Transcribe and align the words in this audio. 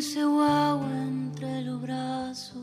dulce 0.00 0.24
guagua 0.24 0.90
entre 1.02 1.60
los 1.60 1.78
brazos. 1.82 2.56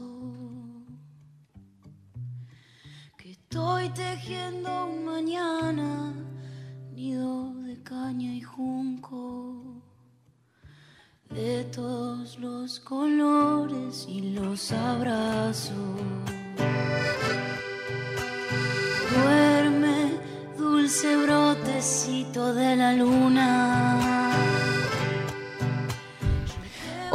Que 3.16 3.29
estoy 3.29 3.89
tejiendo 3.89 4.88
un 4.88 5.05
mañana, 5.05 6.15
nido 6.96 7.54
de 7.61 7.84
caña 7.84 8.34
y 8.34 8.42
junco. 8.42 9.84
De 11.29 11.64
todos 11.65 12.39
los 12.39 12.79
colores 12.79 14.07
y 14.10 14.32
los 14.32 14.71
abrazos. 14.71 15.86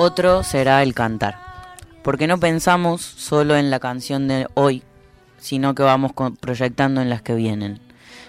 Otro 0.05 0.43
será 0.43 0.83
el 0.83 0.95
cantar. 0.95 1.39
Porque 2.03 2.27
no 2.27 2.41
pensamos 2.41 3.03
solo 3.03 3.55
en 3.57 3.71
la 3.71 3.79
canción 3.79 4.27
de 4.27 4.49
hoy, 4.55 4.83
sino 5.39 5.77
que 5.77 5.85
vamos 5.85 6.11
proyectando 6.41 7.01
en 7.01 7.09
las 7.09 7.23
que 7.23 7.37
vienen, 7.37 7.79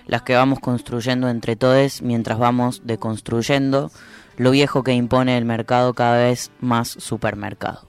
las 0.06 0.22
que 0.22 0.36
vamos 0.36 0.60
construyendo 0.60 1.30
entre 1.30 1.56
todos 1.56 2.04
mientras 2.04 2.38
vamos 2.38 2.84
deconstruyendo 2.84 3.90
lo 4.38 4.52
viejo 4.52 4.84
que 4.84 4.94
impone 4.94 5.36
el 5.36 5.46
mercado 5.46 5.96
cada 5.96 6.20
vez 6.20 6.52
más 6.60 6.90
supermercado. 6.90 7.88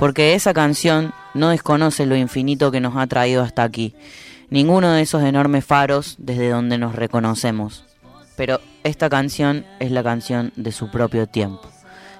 Porque 0.00 0.34
esa 0.34 0.52
canción 0.52 1.14
no 1.32 1.50
desconoce 1.50 2.06
lo 2.06 2.16
infinito 2.16 2.72
que 2.72 2.80
nos 2.80 2.96
ha 2.96 3.06
traído 3.06 3.44
hasta 3.44 3.62
aquí, 3.62 3.94
ninguno 4.50 4.90
de 4.90 5.02
esos 5.02 5.22
enormes 5.22 5.64
faros 5.64 6.16
desde 6.18 6.50
donde 6.50 6.76
nos 6.76 6.96
reconocemos. 6.96 7.84
Pero 8.36 8.60
esta 8.82 9.08
canción 9.08 9.64
es 9.78 9.92
la 9.92 10.02
canción 10.02 10.52
de 10.56 10.72
su 10.72 10.90
propio 10.90 11.28
tiempo. 11.28 11.75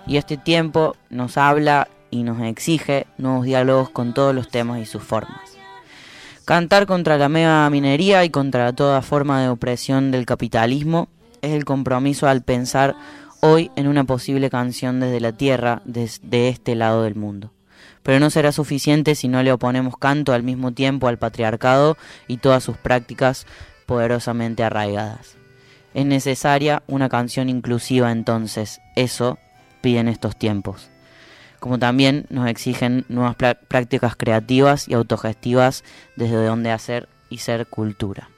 Y 0.06 0.16
este 0.16 0.36
tiempo 0.36 0.96
nos 1.10 1.36
habla 1.36 1.88
y 2.10 2.22
nos 2.22 2.40
exige 2.42 3.06
nuevos 3.18 3.44
diálogos 3.44 3.90
con 3.90 4.14
todos 4.14 4.34
los 4.34 4.48
temas 4.48 4.80
y 4.80 4.86
sus 4.86 5.02
formas. 5.02 5.56
Cantar 6.44 6.86
contra 6.86 7.18
la 7.18 7.28
mega 7.28 7.68
minería 7.70 8.24
y 8.24 8.30
contra 8.30 8.72
toda 8.72 9.02
forma 9.02 9.42
de 9.42 9.48
opresión 9.48 10.12
del 10.12 10.26
capitalismo 10.26 11.08
es 11.42 11.52
el 11.52 11.64
compromiso 11.64 12.28
al 12.28 12.42
pensar 12.42 12.94
hoy 13.40 13.70
en 13.74 13.88
una 13.88 14.04
posible 14.04 14.48
canción 14.48 15.00
desde 15.00 15.20
la 15.20 15.32
tierra, 15.32 15.82
desde 15.84 16.48
este 16.48 16.76
lado 16.76 17.02
del 17.02 17.16
mundo. 17.16 17.50
Pero 18.04 18.20
no 18.20 18.30
será 18.30 18.52
suficiente 18.52 19.16
si 19.16 19.26
no 19.26 19.42
le 19.42 19.50
oponemos 19.50 19.96
canto 19.98 20.32
al 20.32 20.44
mismo 20.44 20.72
tiempo 20.72 21.08
al 21.08 21.18
patriarcado 21.18 21.96
y 22.28 22.36
todas 22.36 22.62
sus 22.62 22.76
prácticas 22.76 23.46
poderosamente 23.86 24.62
arraigadas. 24.62 25.36
Es 25.94 26.06
necesaria 26.06 26.84
una 26.86 27.08
canción 27.08 27.48
inclusiva 27.48 28.12
entonces, 28.12 28.80
eso 28.94 29.38
piden 29.86 30.08
estos 30.08 30.36
tiempos. 30.36 30.90
Como 31.60 31.78
también 31.78 32.26
nos 32.28 32.48
exigen 32.48 33.04
nuevas 33.08 33.36
prácticas 33.36 34.16
creativas 34.16 34.88
y 34.88 34.94
autogestivas 34.94 35.84
desde 36.16 36.44
donde 36.44 36.72
hacer 36.72 37.08
y 37.30 37.38
ser 37.38 37.68
cultura. 37.68 38.28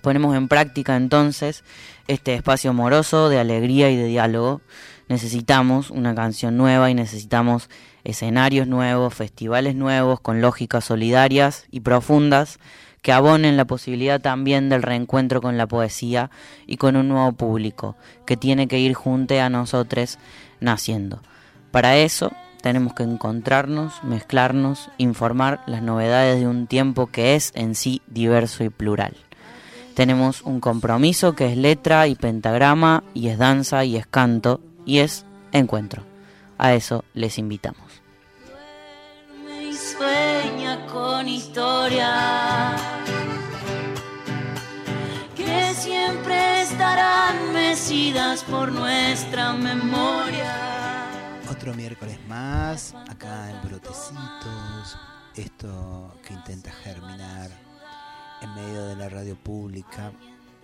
Ponemos 0.00 0.34
en 0.34 0.48
práctica 0.48 0.96
entonces 0.96 1.64
este 2.08 2.32
espacio 2.32 2.70
amoroso 2.70 3.28
de 3.28 3.38
alegría 3.38 3.90
y 3.90 3.96
de 3.96 4.06
diálogo. 4.06 4.62
Necesitamos 5.06 5.90
una 5.90 6.14
canción 6.14 6.56
nueva 6.56 6.88
y 6.88 6.94
necesitamos 6.94 7.68
escenarios 8.02 8.66
nuevos, 8.66 9.12
festivales 9.12 9.74
nuevos 9.74 10.18
con 10.18 10.40
lógicas 10.40 10.86
solidarias 10.86 11.66
y 11.70 11.80
profundas 11.80 12.58
que 13.04 13.12
abonen 13.12 13.58
la 13.58 13.66
posibilidad 13.66 14.18
también 14.18 14.70
del 14.70 14.82
reencuentro 14.82 15.42
con 15.42 15.58
la 15.58 15.66
poesía 15.66 16.30
y 16.66 16.78
con 16.78 16.96
un 16.96 17.08
nuevo 17.08 17.32
público 17.32 17.96
que 18.24 18.38
tiene 18.38 18.66
que 18.66 18.78
ir 18.78 18.94
junto 18.94 19.38
a 19.38 19.50
nosotros 19.50 20.18
naciendo. 20.64 21.20
Para 21.70 21.96
eso 21.96 22.32
tenemos 22.62 22.94
que 22.94 23.02
encontrarnos, 23.02 24.02
mezclarnos, 24.02 24.90
informar 24.96 25.60
las 25.66 25.82
novedades 25.82 26.40
de 26.40 26.46
un 26.46 26.66
tiempo 26.66 27.08
que 27.08 27.34
es 27.34 27.52
en 27.54 27.74
sí 27.74 28.00
diverso 28.06 28.64
y 28.64 28.70
plural. 28.70 29.14
Tenemos 29.94 30.42
un 30.42 30.60
compromiso 30.60 31.34
que 31.34 31.52
es 31.52 31.56
letra 31.56 32.08
y 32.08 32.14
pentagrama 32.14 33.04
y 33.14 33.28
es 33.28 33.38
danza 33.38 33.84
y 33.84 33.96
es 33.96 34.06
canto 34.06 34.60
y 34.84 34.98
es 34.98 35.24
encuentro. 35.52 36.02
A 36.58 36.74
eso 36.74 37.04
les 37.14 37.38
invitamos. 37.38 37.84
Siempre 45.74 46.62
estarán 46.62 47.52
mecidas 47.52 48.44
por 48.44 48.70
nuestra 48.70 49.52
memoria. 49.52 51.10
Otro 51.50 51.74
miércoles 51.74 52.18
más, 52.28 52.94
acá 53.08 53.50
en 53.50 53.68
Brotecitos, 53.68 54.98
esto 55.34 56.16
que 56.26 56.34
intenta 56.34 56.70
germinar 56.70 57.50
en 58.40 58.54
medio 58.54 58.84
de 58.86 58.96
la 58.96 59.08
radio 59.08 59.36
pública, 59.36 60.12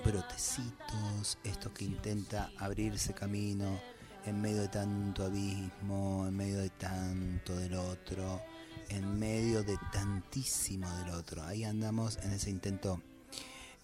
Brotecitos, 0.04 1.38
esto 1.42 1.74
que 1.74 1.84
intenta 1.84 2.50
abrirse 2.58 3.12
camino 3.12 3.80
en 4.24 4.40
medio 4.40 4.62
de 4.62 4.68
tanto 4.68 5.24
abismo, 5.24 6.26
en 6.28 6.36
medio 6.36 6.58
de 6.58 6.70
tanto 6.70 7.56
del 7.56 7.74
otro, 7.74 8.42
en 8.88 9.18
medio 9.18 9.64
de 9.64 9.76
tantísimo 9.92 10.88
del 10.98 11.10
otro. 11.10 11.42
Ahí 11.42 11.64
andamos 11.64 12.18
en 12.22 12.32
ese 12.32 12.50
intento 12.50 13.02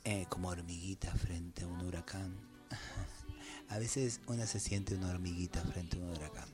eh, 0.08 0.24
como 0.28 0.50
hormiguita 0.50 1.10
frente 1.16 1.64
a 1.64 1.66
un 1.66 1.80
huracán. 1.80 2.32
A 3.68 3.78
veces 3.80 4.20
una 4.28 4.46
se 4.46 4.60
siente 4.60 4.94
una 4.94 5.10
hormiguita 5.10 5.60
frente 5.62 5.96
a 5.96 6.00
un 6.00 6.10
huracán. 6.10 6.48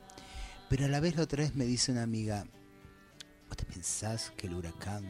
Pero 0.70 0.86
a 0.86 0.88
la 0.88 1.00
vez 1.00 1.16
la 1.16 1.24
otra 1.24 1.42
vez 1.42 1.54
me 1.54 1.66
dice 1.66 1.92
una 1.92 2.02
amiga, 2.02 2.46
¿vos 3.48 3.56
te 3.58 3.66
pensás 3.66 4.32
que 4.38 4.46
el 4.46 4.54
huracán 4.54 5.04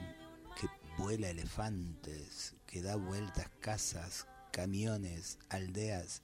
que 0.60 0.66
vuela 0.98 1.31
elefantes, 1.31 2.56
que 2.66 2.82
da 2.82 2.97
vueltas 2.97 3.48
casas, 3.60 4.26
camiones, 4.50 5.38
aldeas, 5.48 6.22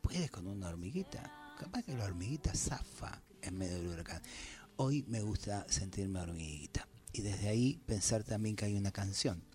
puede 0.00 0.30
con 0.30 0.46
una 0.46 0.68
hormiguita? 0.68 1.54
Capaz 1.58 1.82
que 1.82 1.94
la 1.94 2.04
hormiguita 2.04 2.54
zafa 2.54 3.20
en 3.42 3.58
medio 3.58 3.76
del 3.76 3.88
huracán. 3.88 4.22
Hoy 4.76 5.04
me 5.06 5.20
gusta 5.20 5.66
sentirme 5.68 6.20
hormiguita. 6.20 6.88
Y 7.12 7.20
desde 7.20 7.50
ahí 7.50 7.78
pensar 7.84 8.24
también 8.24 8.56
que 8.56 8.64
hay 8.64 8.74
una 8.74 8.90
canción 8.90 9.51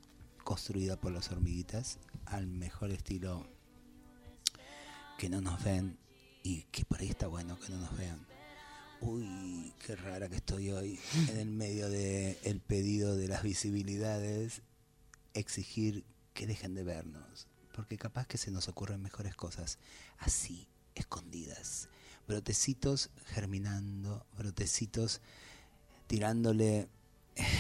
construida 0.48 0.96
por 0.96 1.12
las 1.12 1.30
hormiguitas 1.30 2.00
al 2.26 2.48
mejor 2.48 2.92
estilo 2.92 3.46
que 5.18 5.28
no 5.28 5.42
nos 5.42 5.62
ven 5.62 5.98
y 6.42 6.62
que 6.72 6.86
por 6.86 7.02
ahí 7.02 7.10
está 7.10 7.28
bueno 7.28 7.60
que 7.60 7.74
no 7.74 7.80
nos 7.80 7.98
vean. 7.98 8.26
Uy, 9.02 9.74
qué 9.86 9.98
rara 9.98 10.30
que 10.30 10.38
estoy 10.38 10.72
hoy 10.72 10.98
en 11.32 11.38
el 11.38 11.50
medio 11.50 11.90
del 11.90 12.38
el 12.44 12.62
pedido 12.62 13.18
de 13.18 13.28
las 13.28 13.44
visibilidades, 13.44 14.62
exigir 15.34 16.06
que 16.34 16.48
dejen 16.48 16.76
de 16.76 16.86
vernos, 16.86 17.48
porque 17.74 17.98
capaz 17.98 18.26
que 18.26 18.38
se 18.38 18.50
nos 18.50 18.70
ocurren 18.70 19.02
mejores 19.02 19.36
cosas 19.36 19.80
así, 20.18 20.70
escondidas. 20.96 21.90
Brotecitos 22.26 23.10
germinando, 23.26 24.26
brotecitos 24.38 25.20
tirándole 26.08 26.88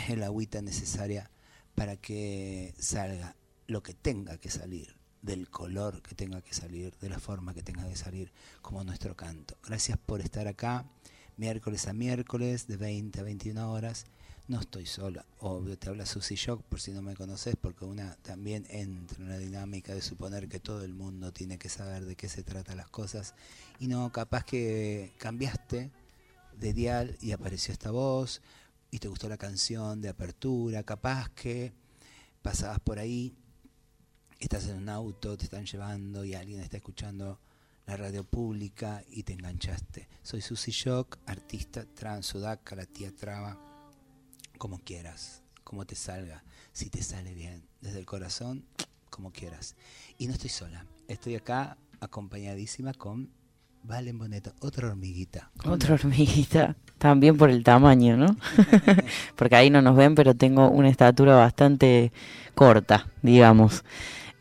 el 0.07 0.23
agüita 0.23 0.61
necesaria 0.61 1.29
para 1.77 1.95
que 1.95 2.73
salga 2.79 3.35
lo 3.67 3.83
que 3.83 3.93
tenga 3.93 4.39
que 4.39 4.49
salir, 4.49 4.95
del 5.21 5.47
color 5.47 6.01
que 6.01 6.15
tenga 6.15 6.41
que 6.41 6.55
salir, 6.55 6.97
de 6.97 7.07
la 7.07 7.19
forma 7.19 7.53
que 7.53 7.61
tenga 7.61 7.87
que 7.87 7.95
salir, 7.95 8.31
como 8.63 8.83
nuestro 8.83 9.15
canto. 9.15 9.55
Gracias 9.63 9.99
por 10.03 10.19
estar 10.21 10.47
acá, 10.47 10.89
miércoles 11.37 11.87
a 11.87 11.93
miércoles, 11.93 12.65
de 12.65 12.77
20 12.77 13.19
a 13.19 13.23
21 13.23 13.71
horas. 13.71 14.07
No 14.47 14.59
estoy 14.59 14.87
sola, 14.87 15.23
obvio, 15.37 15.77
te 15.77 15.89
habla 15.89 16.07
Susy 16.07 16.33
Shock 16.33 16.63
por 16.63 16.81
si 16.81 16.93
no 16.93 17.03
me 17.03 17.15
conoces, 17.15 17.55
porque 17.55 17.85
una 17.85 18.15
también 18.23 18.65
entra 18.71 19.17
en 19.19 19.29
la 19.29 19.37
dinámica 19.37 19.93
de 19.93 20.01
suponer 20.01 20.49
que 20.49 20.59
todo 20.59 20.83
el 20.83 20.95
mundo 20.95 21.31
tiene 21.31 21.59
que 21.59 21.69
saber 21.69 22.05
de 22.05 22.15
qué 22.15 22.27
se 22.27 22.41
tratan 22.41 22.77
las 22.77 22.89
cosas. 22.89 23.35
Y 23.79 23.85
no, 23.85 24.11
capaz 24.11 24.45
que 24.45 25.13
cambiaste 25.19 25.91
de 26.59 26.73
dial 26.73 27.17
y 27.21 27.33
apareció 27.33 27.71
esta 27.71 27.91
voz, 27.91 28.41
y 28.91 28.99
te 28.99 29.07
gustó 29.07 29.27
la 29.29 29.37
canción 29.37 30.01
de 30.01 30.09
apertura, 30.09 30.83
capaz 30.83 31.29
que 31.29 31.73
pasabas 32.41 32.79
por 32.79 32.99
ahí, 32.99 33.35
estás 34.39 34.67
en 34.67 34.77
un 34.77 34.89
auto, 34.89 35.37
te 35.37 35.45
están 35.45 35.65
llevando 35.65 36.23
y 36.23 36.33
alguien 36.33 36.61
está 36.61 36.77
escuchando 36.77 37.39
la 37.85 37.97
radio 37.97 38.23
pública 38.23 39.03
y 39.09 39.23
te 39.23 39.33
enganchaste. 39.33 40.07
Soy 40.21 40.41
Susy 40.41 40.71
Shock, 40.71 41.17
artista 41.25 41.85
trans, 41.85 42.25
sudaca, 42.25 42.75
la 42.75 42.85
tía 42.85 43.15
traba, 43.15 43.57
como 44.57 44.79
quieras, 44.79 45.41
como 45.63 45.85
te 45.85 45.95
salga, 45.95 46.43
si 46.71 46.89
te 46.89 47.01
sale 47.01 47.33
bien, 47.33 47.67
desde 47.81 47.99
el 47.99 48.05
corazón, 48.05 48.65
como 49.09 49.31
quieras. 49.31 49.75
Y 50.17 50.27
no 50.27 50.33
estoy 50.33 50.49
sola, 50.49 50.85
estoy 51.07 51.35
acá 51.35 51.77
acompañadísima 51.99 52.93
con 52.93 53.31
Valen 53.87 54.17
Boneto, 54.19 54.51
otra 54.59 54.89
hormiguita. 54.89 55.49
Otra 55.63 55.93
hormiguita, 55.93 56.75
también 56.97 57.37
por 57.37 57.49
el 57.49 57.63
tamaño, 57.63 58.17
¿no? 58.17 58.35
Porque 59.37 59.55
ahí 59.55 59.69
no 59.69 59.81
nos 59.81 59.95
ven, 59.95 60.13
pero 60.13 60.35
tengo 60.35 60.69
una 60.69 60.89
estatura 60.89 61.37
bastante 61.37 62.11
corta, 62.53 63.07
digamos. 63.21 63.85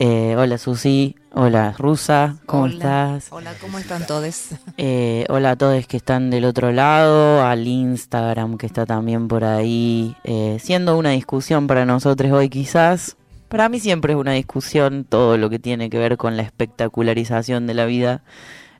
Eh, 0.00 0.34
hola 0.36 0.58
Susi, 0.58 1.14
hola 1.32 1.76
Rusa, 1.78 2.38
¿cómo 2.46 2.64
Hola. 2.64 2.74
estás? 2.74 3.28
Hola, 3.30 3.54
¿cómo 3.60 3.78
están 3.78 4.04
todos? 4.04 4.48
Eh, 4.78 5.26
hola 5.28 5.52
a 5.52 5.56
todos 5.56 5.86
que 5.86 5.96
están 5.96 6.28
del 6.30 6.44
otro 6.44 6.72
lado, 6.72 7.46
al 7.46 7.68
Instagram 7.68 8.58
que 8.58 8.66
está 8.66 8.84
también 8.84 9.28
por 9.28 9.44
ahí, 9.44 10.16
eh, 10.24 10.58
siendo 10.60 10.98
una 10.98 11.10
discusión 11.10 11.68
para 11.68 11.86
nosotros 11.86 12.32
hoy 12.32 12.48
quizás. 12.48 13.16
Para 13.46 13.68
mí 13.68 13.78
siempre 13.78 14.14
es 14.14 14.18
una 14.18 14.32
discusión 14.32 15.04
todo 15.04 15.38
lo 15.38 15.48
que 15.50 15.60
tiene 15.60 15.88
que 15.88 15.98
ver 15.98 16.16
con 16.16 16.36
la 16.36 16.42
espectacularización 16.42 17.68
de 17.68 17.74
la 17.74 17.86
vida. 17.86 18.24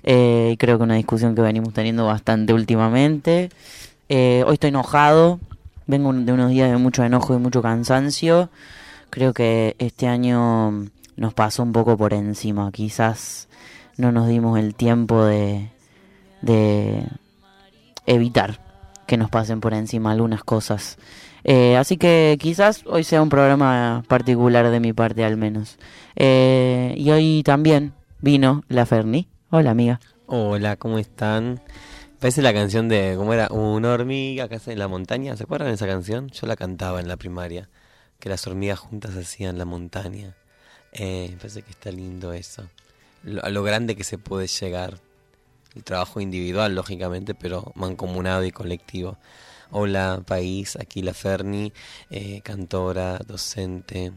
Eh, 0.03 0.57
creo 0.59 0.79
que 0.79 0.85
una 0.85 0.95
discusión 0.95 1.35
que 1.35 1.43
venimos 1.43 1.73
teniendo 1.73 2.07
bastante 2.07 2.53
últimamente. 2.53 3.51
Eh, 4.09 4.45
hoy 4.47 4.55
estoy 4.55 4.69
enojado, 4.69 5.41
vengo 5.87 6.13
de 6.13 6.33
unos 6.33 6.51
días 6.51 6.71
de 6.71 6.77
mucho 6.77 7.05
enojo 7.05 7.35
y 7.35 7.39
mucho 7.39 7.63
cansancio. 7.63 8.51
Creo 9.11 9.33
que 9.33 9.77
este 9.79 10.07
año 10.07 10.87
nos 11.17 11.35
pasó 11.35 11.63
un 11.63 11.73
poco 11.73 11.97
por 11.97 12.13
encima, 12.13 12.71
quizás 12.73 13.49
no 13.97 14.13
nos 14.13 14.29
dimos 14.29 14.59
el 14.59 14.75
tiempo 14.75 15.25
de, 15.25 15.71
de 16.43 17.07
evitar 18.05 18.61
que 19.07 19.17
nos 19.17 19.31
pasen 19.31 19.61
por 19.61 19.73
encima 19.73 20.13
algunas 20.13 20.45
cosas. 20.45 20.99
Eh, 21.45 21.77
así 21.77 21.97
que 21.97 22.37
quizás 22.41 22.83
hoy 22.87 23.05
sea 23.05 23.23
un 23.23 23.29
programa 23.29 24.03
particular 24.09 24.69
de 24.71 24.81
mi 24.81 24.93
parte 24.93 25.25
al 25.25 25.37
menos. 25.37 25.79
Eh, 26.17 26.95
y 26.97 27.11
hoy 27.11 27.43
también 27.45 27.93
vino 28.21 28.65
la 28.69 28.85
Ferni. 28.85 29.29
Hola 29.59 29.71
amiga. 29.71 30.01
Hola, 30.27 30.77
¿cómo 30.77 30.99
están? 30.99 31.63
Parece 32.21 32.43
la 32.43 32.53
canción 32.53 32.91
de, 32.91 33.15
¿cómo 33.17 33.33
era? 33.33 33.49
Una 33.49 33.95
hormiga 33.95 34.51
que 34.51 34.61
en 34.67 34.79
la 34.79 34.87
montaña. 34.87 35.35
¿Se 35.35 35.45
acuerdan 35.45 35.69
de 35.69 35.77
esa 35.77 35.87
canción? 35.87 36.29
Yo 36.29 36.47
la 36.47 36.57
cantaba 36.57 37.01
en 37.01 37.09
la 37.09 37.17
primaria. 37.17 37.71
Que 38.21 38.29
las 38.29 38.47
hormigas 38.47 38.79
juntas 38.81 39.17
hacían 39.17 39.57
la 39.57 39.65
montaña. 39.65 40.37
Eh, 40.93 41.35
parece 41.39 41.63
que 41.63 41.71
está 41.71 41.91
lindo 41.91 42.35
eso. 42.35 42.69
Lo- 43.23 43.43
a 43.43 43.49
lo 43.49 43.63
grande 43.63 43.97
que 43.97 44.05
se 44.05 44.19
puede 44.19 44.47
llegar. 44.47 44.99
El 45.75 45.85
trabajo 45.85 46.21
individual, 46.21 46.75
lógicamente, 46.75 47.35
pero 47.35 47.73
mancomunado 47.77 48.45
y 48.45 48.51
colectivo. 48.51 49.17
Hola, 49.71 50.23
país. 50.27 50.77
Aquí 50.77 51.01
la 51.01 51.15
Ferni, 51.15 51.73
eh, 52.11 52.43
cantora, 52.43 53.21
docente, 53.27 54.13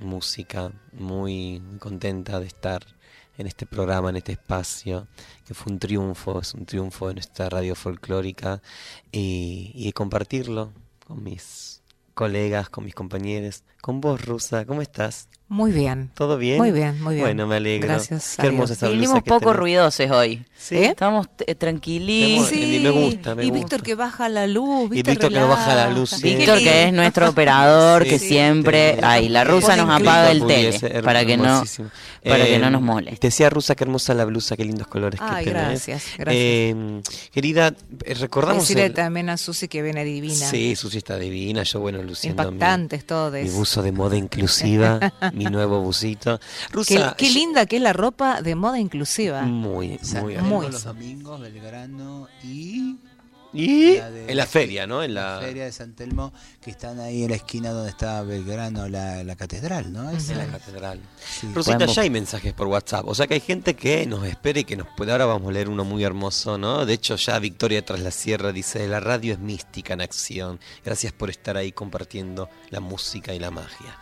música. 0.00 0.70
Muy 0.92 1.60
contenta 1.80 2.38
de 2.38 2.46
estar 2.46 2.86
en 3.38 3.46
este 3.46 3.66
programa, 3.66 4.10
en 4.10 4.16
este 4.16 4.32
espacio, 4.32 5.08
que 5.46 5.54
fue 5.54 5.72
un 5.72 5.78
triunfo, 5.78 6.40
es 6.40 6.54
un 6.54 6.66
triunfo 6.66 7.08
de 7.08 7.14
nuestra 7.14 7.48
radio 7.48 7.74
folclórica 7.74 8.62
y, 9.12 9.92
compartirlo 9.92 10.72
con 11.06 11.22
mis 11.22 11.82
colegas, 12.14 12.68
con 12.68 12.84
mis 12.84 12.94
compañeros, 12.94 13.62
con 13.80 14.00
vos, 14.00 14.24
Rusa, 14.24 14.64
¿cómo 14.64 14.82
estás? 14.82 15.28
Muy 15.48 15.70
bien. 15.70 16.10
¿Todo 16.14 16.38
bien? 16.38 16.58
Muy 16.58 16.72
bien, 16.72 17.00
muy 17.00 17.14
bien. 17.14 17.24
Bueno, 17.26 17.46
me 17.46 17.56
alegro. 17.56 17.86
Gracias 17.88 18.34
Qué 18.40 18.48
hermosa 18.48 18.74
blusa 18.74 18.88
Vinimos 18.88 19.22
que 19.22 19.28
poco 19.28 19.40
tenés. 19.40 19.56
ruidosos 19.56 20.10
hoy. 20.10 20.44
Sí. 20.58 20.74
¿Eh? 20.76 20.86
Estamos 20.86 21.28
eh, 21.46 21.54
tranquilitos. 21.54 22.48
Sí, 22.48 22.80
me 22.82 22.90
gusta, 22.90 23.34
me 23.36 23.44
y 23.44 23.50
gusta. 23.50 23.60
Víctor 23.60 23.82
que 23.82 23.94
baja 23.94 24.28
la 24.28 24.48
luz, 24.48 24.86
Y 24.86 24.94
¿viste? 24.94 25.10
Víctor 25.12 25.30
que 25.32 25.38
no 25.38 25.48
baja 25.48 25.68
la 25.68 25.82
Relaja. 25.84 26.00
luz, 26.00 26.10
sí. 26.10 26.34
Víctor, 26.34 26.58
que 26.58 26.84
es 26.88 26.92
nuestro 26.92 27.28
operador, 27.28 28.02
que 28.04 28.18
Sí. 28.18 28.26
siempre... 28.28 28.94
Sí. 28.94 29.00
Ay, 29.04 29.28
la 29.28 29.44
rusa 29.44 29.76
nos 29.76 29.88
apaga 29.88 30.32
el 30.32 30.44
tele, 30.46 31.02
para 31.02 31.24
que 31.24 31.36
no... 31.36 31.62
para 32.24 32.44
que 32.44 32.56
Eh, 32.56 32.58
no 32.58 32.70
nos 32.70 32.82
moleste. 32.82 33.20
Te 33.20 33.26
decía 33.28 33.48
Rusa, 33.48 33.76
qué 33.76 33.84
hermosa 33.84 34.14
la 34.14 34.24
blusa, 34.24 34.56
qué 34.56 34.64
lindos 34.64 34.88
colores 34.88 35.20
Ay, 35.22 35.44
que 35.44 35.50
tenés. 35.52 35.68
gracias, 35.86 36.02
gracias. 36.18 36.26
Eh, 36.36 37.00
querida, 37.30 37.72
eh, 38.04 38.14
recordamos... 38.14 38.64
Decirle 38.64 38.86
el- 38.86 38.94
también 38.94 39.28
a 39.30 39.36
Susi 39.36 39.68
que 39.68 39.80
viene 39.82 40.04
divina. 40.04 40.34
Sí, 40.34 40.74
Susi 40.74 40.98
está 40.98 41.18
divina, 41.18 41.62
yo 41.62 41.78
bueno, 41.78 42.02
luciendo 42.02 42.42
mi- 42.42 42.48
Impactantes 42.54 43.06
todos. 43.06 43.32
Mi 43.34 43.48
buzo 43.50 43.82
de 43.82 43.92
moda 43.92 44.16
inclusiva, 44.16 44.98
mi 45.36 45.44
nuevo 45.46 45.80
busito. 45.80 46.38
Qué, 46.38 46.72
Rusa, 46.72 47.14
qué 47.16 47.26
yo- 47.28 47.34
linda 47.34 47.66
que 47.66 47.76
es 47.76 47.82
la 47.82 47.92
ropa 47.92 48.42
de 48.42 48.54
moda 48.54 48.78
inclusiva. 48.80 49.42
Muy, 49.42 49.98
muy 50.22 50.36
Muy. 50.38 50.66
los 50.70 50.84
domingos, 50.84 51.40
Belgrano 51.40 52.28
y 52.42 52.96
Y 53.52 53.96
la 53.96 54.10
de- 54.10 54.30
en 54.30 54.36
la 54.36 54.44
feria, 54.44 54.86
¿no? 54.86 55.02
En 55.02 55.14
la 55.14 55.36
la, 55.36 55.40
feria 55.40 55.64
de 55.64 55.72
San 55.72 55.94
Telmo, 55.94 56.30
que 56.60 56.70
están 56.72 57.00
ahí 57.00 57.22
en 57.22 57.30
la 57.30 57.36
esquina 57.36 57.70
donde 57.70 57.88
está 57.90 58.20
Belgrano, 58.22 58.86
la, 58.88 59.24
la 59.24 59.34
catedral, 59.36 59.92
¿no? 59.94 60.10
Esa- 60.10 60.32
en 60.32 60.38
la 60.38 60.46
catedral. 60.58 61.00
sí. 61.26 61.46
Podemos- 61.54 61.94
ya 61.94 62.02
hay 62.02 62.10
mensajes 62.10 62.52
por 62.52 62.66
WhatsApp. 62.66 63.06
O 63.08 63.14
sea 63.14 63.26
que 63.26 63.34
hay 63.34 63.40
gente 63.40 63.74
que 63.74 64.04
nos 64.06 64.26
espera 64.26 64.60
y 64.60 64.64
que 64.64 64.76
nos 64.76 64.88
puede. 64.94 65.12
Ahora 65.12 65.24
vamos 65.24 65.48
a 65.48 65.52
leer 65.52 65.70
uno 65.70 65.84
muy 65.84 66.04
hermoso, 66.04 66.58
¿no? 66.58 66.84
De 66.84 66.92
hecho, 66.92 67.16
ya 67.16 67.38
Victoria 67.38 67.82
tras 67.82 68.00
la 68.00 68.10
sierra 68.10 68.52
dice: 68.52 68.86
La 68.88 69.00
radio 69.00 69.32
es 69.32 69.38
mística 69.38 69.94
en 69.94 70.02
acción. 70.02 70.60
Gracias 70.84 71.14
por 71.14 71.30
estar 71.30 71.56
ahí 71.56 71.72
compartiendo 71.72 72.50
la 72.68 72.80
música 72.80 73.32
y 73.32 73.38
la 73.38 73.50
magia. 73.50 73.96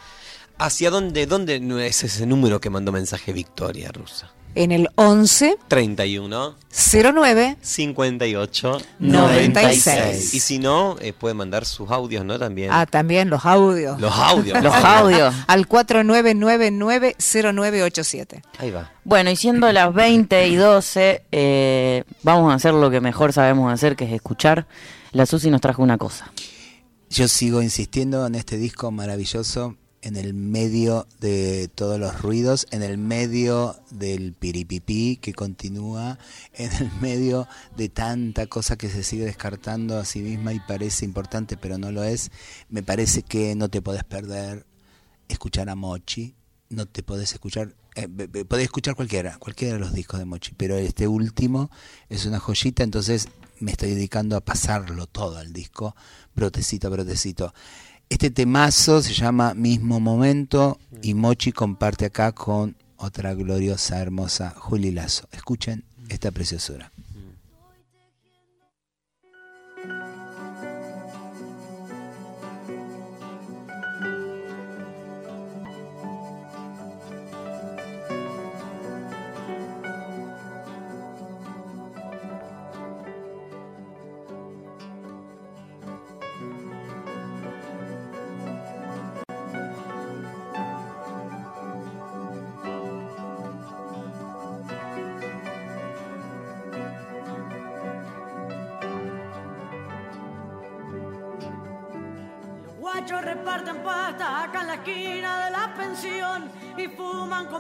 ¿Hacia 0.59 0.91
dónde, 0.91 1.27
dónde 1.27 1.57
es 1.87 2.05
ese 2.05 2.27
número 2.27 2.61
que 2.61 2.71
mandó 2.71 2.93
mensaje 2.93 3.33
Victoria 3.33 3.91
Rusa? 3.93 4.31
En 4.57 4.71
el 4.71 4.89
11 4.95 5.57
31 5.67 6.55
09 6.71 7.57
58 7.61 8.79
96. 9.01 10.35
Y 10.35 10.41
si 10.41 10.61
no, 10.61 10.97
eh, 11.01 11.13
puede 11.13 11.35
mandar 11.35 11.65
sus 11.65 11.91
audios, 11.91 12.25
¿no? 12.25 12.39
También. 12.39 12.71
Ah, 12.73 12.87
también 12.87 13.31
los 13.31 13.45
audios. 13.45 14.01
Los 14.01 14.17
audios. 14.17 14.63
Los 14.63 14.73
audios. 14.73 15.35
Al 15.49 15.69
49990987. 15.69 18.43
Ahí 18.59 18.71
va. 18.71 18.93
Bueno, 19.03 19.31
y 19.31 19.37
siendo 19.37 19.73
las 19.73 19.93
20 19.93 20.47
y 20.47 20.55
12, 20.55 21.25
eh, 21.33 22.05
vamos 22.23 22.53
a 22.53 22.55
hacer 22.55 22.75
lo 22.75 22.93
que 22.93 23.01
mejor 23.01 23.33
sabemos 23.33 23.73
hacer, 23.73 23.97
que 23.97 24.05
es 24.05 24.13
escuchar. 24.13 24.69
La 25.11 25.27
Susi 25.27 25.51
nos 25.51 25.61
trajo 25.61 25.83
una 25.83 25.99
cosa. 25.99 26.31
Yo 27.11 27.27
sigo 27.27 27.61
insistiendo 27.61 28.25
en 28.27 28.37
este 28.37 28.57
disco 28.57 28.93
maravilloso, 28.93 29.75
en 30.05 30.17
el 30.17 30.35
medio 30.35 31.07
de 31.19 31.69
todos 31.75 31.99
los 31.99 32.21
ruidos, 32.21 32.67
en 32.71 32.83
el 32.83 32.99
medio 32.99 33.75
del 33.91 34.35
piripipí 34.35 35.17
que 35.17 35.33
continúa, 35.33 36.19
en 36.53 36.71
el 36.75 36.93
medio 37.01 37.49
de 37.75 37.89
tanta 37.89 38.47
cosa 38.47 38.77
que 38.77 38.91
se 38.91 39.03
sigue 39.03 39.25
descartando 39.25 39.99
a 39.99 40.05
sí 40.05 40.21
misma 40.21 40.53
y 40.53 40.61
parece 40.61 41.07
importante, 41.07 41.57
pero 41.57 41.79
no 41.79 41.91
lo 41.91 42.05
es. 42.05 42.31
Me 42.69 42.83
parece 42.83 43.23
que 43.23 43.55
no 43.55 43.71
te 43.71 43.81
podés 43.81 44.05
perder 44.05 44.67
escuchar 45.29 45.71
a 45.71 45.75
Mochi, 45.75 46.35
no 46.69 46.85
te 46.85 47.03
podés 47.03 47.33
escuchar, 47.33 47.75
eh, 47.95 48.07
podés 48.07 48.65
escuchar 48.65 48.97
cualquiera, 48.97 49.39
cualquiera 49.39 49.73
de 49.73 49.81
los 49.81 49.95
discos 49.95 50.19
de 50.19 50.27
Mochi, 50.27 50.53
pero 50.55 50.77
este 50.77 51.09
último 51.09 51.71
es 52.11 52.27
una 52.27 52.41
joyita, 52.41 52.83
entonces 52.83 53.29
me 53.59 53.71
estoy 53.71 53.91
dedicando 53.95 54.37
a 54.37 54.43
pasarlo 54.43 55.07
todo 55.07 55.39
al 55.39 55.55
disco, 55.55 55.97
brotecito, 56.35 56.89
a 56.89 56.91
brotecito. 56.91 57.55
Este 58.09 58.31
temazo 58.31 59.03
se 59.03 59.13
llama 59.13 59.55
Mismo 59.55 60.01
Momento 60.01 60.79
y 61.03 61.15
Mochi 61.15 61.53
comparte 61.53 62.07
acá 62.07 62.33
con 62.33 62.77
otra 62.97 63.35
gloriosa, 63.35 64.01
hermosa 64.01 64.55
Juli 64.57 64.91
Lazo. 64.93 65.29
Escuchen 65.33 65.85
esta 66.09 66.31
preciosura. 66.31 66.94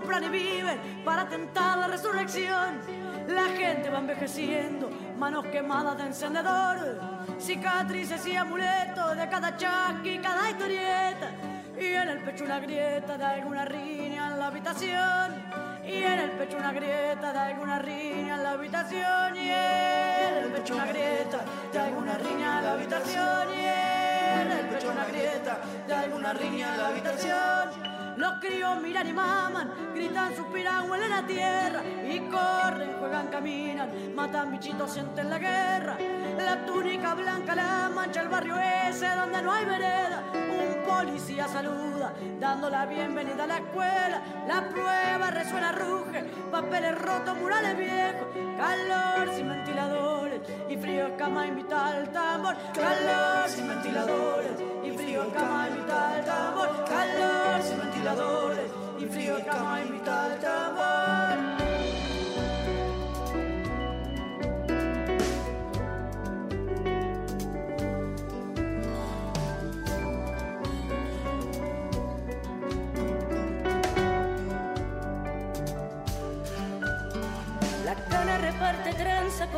Compran 0.05 0.25
y 0.25 0.29
viven 0.29 1.03
para 1.05 1.27
tentar 1.29 1.79
la 1.79 1.87
resurrección. 1.87 2.81
La 3.29 3.45
gente 3.45 3.89
va 3.89 3.99
envejeciendo, 3.99 4.91
manos 5.19 5.47
quemadas 5.47 5.97
de 5.97 6.05
encendedor, 6.05 7.01
cicatrices 7.39 8.27
y 8.27 8.37
amuletos 8.37 9.17
de 9.17 9.29
cada 9.29 9.57
chasqui, 9.57 10.19
cada 10.19 10.51
historieta. 10.51 11.31
Y 11.81 11.87
en 11.87 12.09
el 12.09 12.19
pecho 12.19 12.45
una 12.45 12.61
grieta 12.61 13.17
de 13.17 13.25
alguna 13.25 13.65
riña 13.65 14.29
en 14.29 14.39
la 14.39 14.47
habitación. 14.49 15.43
Y 15.87 16.03
en 16.03 16.19
el 16.19 16.31
pecho 16.33 16.59
una 16.59 16.73
grieta 16.73 17.33
de 17.33 17.39
alguna 17.39 17.79
riña 17.79 18.37
en 18.37 18.43
la 18.43 18.51
habitación. 18.51 19.37
Y 19.37 19.49
en 19.49 20.45
el 20.45 20.53
pecho 20.53 20.75
una 20.75 20.87
grieta 20.87 21.45
de 21.73 21.79
alguna 21.79 22.19
riña 22.19 22.59
en 22.59 22.65
la 22.65 22.73
habitación. 22.73 23.49
Y 23.55 23.65
en 24.41 24.53
el 24.53 24.67
pecho 24.67 24.91
una 24.93 25.05
grieta 25.07 25.59
de 25.87 25.95
alguna 25.95 26.33
riña 26.35 26.75
en 26.75 26.79
la 26.79 26.89
habitación. 26.89 27.84
Los 28.17 28.35
críos 28.35 28.81
miran 28.81 29.09
y 29.09 29.13
maman, 29.13 29.93
gritan, 29.93 30.35
suspiran, 30.37 30.89
huelen 30.89 31.13
a 31.13 31.27
tierra 31.27 31.83
y 31.85 32.21
corren, 32.31 32.97
juegan, 32.99 33.27
caminan, 33.29 34.15
matan 34.15 34.53
bichitos, 34.53 34.93
sienten 34.93 35.31
la 35.31 35.39
guerra. 35.39 35.99
La 36.39 36.65
túnica 36.65 37.15
blanca 37.15 37.55
la 37.55 37.91
mancha 37.93 38.23
el 38.23 38.29
barrio 38.29 38.57
ese 38.89 39.09
donde 39.09 39.43
no 39.43 39.53
hay 39.53 39.65
vereda. 39.65 40.23
Un 40.33 40.85
policía 40.87 41.49
saluda, 41.49 42.13
dando 42.39 42.71
la 42.71 42.87
bienvenida 42.87 43.45
a 43.45 43.47
la 43.49 43.57
escuela. 43.59 44.23
La 44.47 44.69
prueba 44.69 45.31
resuena, 45.31 45.73
ruge, 45.73 46.25
papeles 46.53 46.97
rotos, 47.01 47.37
murales 47.37 47.77
viejos, 47.77 48.29
calor 48.57 49.35
sin 49.35 49.49
ventiladores 49.49 50.41
y 50.69 50.77
frío 50.77 51.17
cama 51.17 51.47
invita 51.47 51.87
al 51.87 52.09
tambor. 52.11 52.57
Calor 52.75 53.49
sin 53.49 53.69
ventiladores 53.69 54.53
y 54.85 54.91
frío 54.91 55.33
cama 55.33 55.69
invita 55.69 56.11
al 56.11 56.25
tambor. 56.25 56.85
Calor 56.85 57.54
ventiladores 58.05 58.71
y 59.01 59.05
frío 59.07 59.37
cama 59.47 59.81
invita 59.81 60.25
al 60.25 60.41
tambor. 60.41 61.24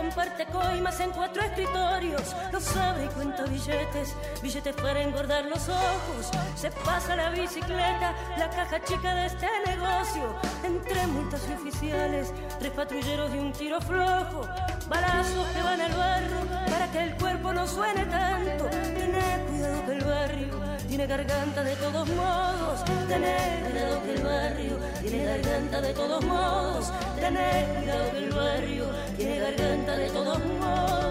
Comparte 0.06 0.46
coimas 0.46 1.00
en 1.00 1.10
cuatro 1.10 1.42
escritorios. 1.42 2.36
Lo 2.52 2.60
sabe 2.60 3.06
y 3.06 3.08
cuenta 3.08 3.42
billetes, 3.44 4.14
billetes 4.40 4.74
para 4.76 5.02
engordar 5.02 5.46
los 5.46 5.68
ojos. 5.68 6.30
Se 6.54 6.70
pasa 6.70 7.16
la 7.16 7.30
bicicleta, 7.30 8.14
la 8.38 8.48
caja 8.50 8.82
chica 8.84 9.14
de 9.14 9.26
este 9.26 9.48
negocio. 9.66 10.36
Entre 10.62 11.06
multas 11.08 11.42
oficiales, 11.48 12.32
tres 12.58 12.72
patrulleros 12.72 13.34
y 13.34 13.38
un 13.38 13.52
tiro 13.52 13.80
flojo. 13.80 14.46
Balazos 14.88 15.46
que 15.48 15.62
van 15.62 15.80
al 15.80 15.92
barro 15.92 16.40
para 16.70 16.90
que 16.92 17.02
el 17.02 17.16
cuerpo 17.16 17.52
no 17.52 17.66
suene 17.66 18.04
tanto. 18.06 18.64
Tener 18.66 19.40
cuidado 19.46 19.86
que 19.86 19.92
el 19.92 20.04
barrio 20.04 20.60
tiene 20.88 21.06
garganta 21.06 21.64
de 21.64 21.76
todos 21.76 22.08
modos. 22.08 22.84
Tener 23.08 23.70
cuidado 23.70 24.02
que 24.16 24.22
el 24.22 24.28
barrio 24.28 24.78
tiene 25.02 25.24
garganta 25.24 25.80
de 25.80 25.92
todos 25.92 26.24
modos. 26.24 26.92
Tener 27.20 27.66
cuidado 27.74 28.10
que 28.12 28.18
el 28.18 28.30
barrio 28.30 28.84
tiene 29.16 29.38
garganta 29.38 29.96
de 29.96 30.10
todos 30.10 30.38
modos. 30.60 31.05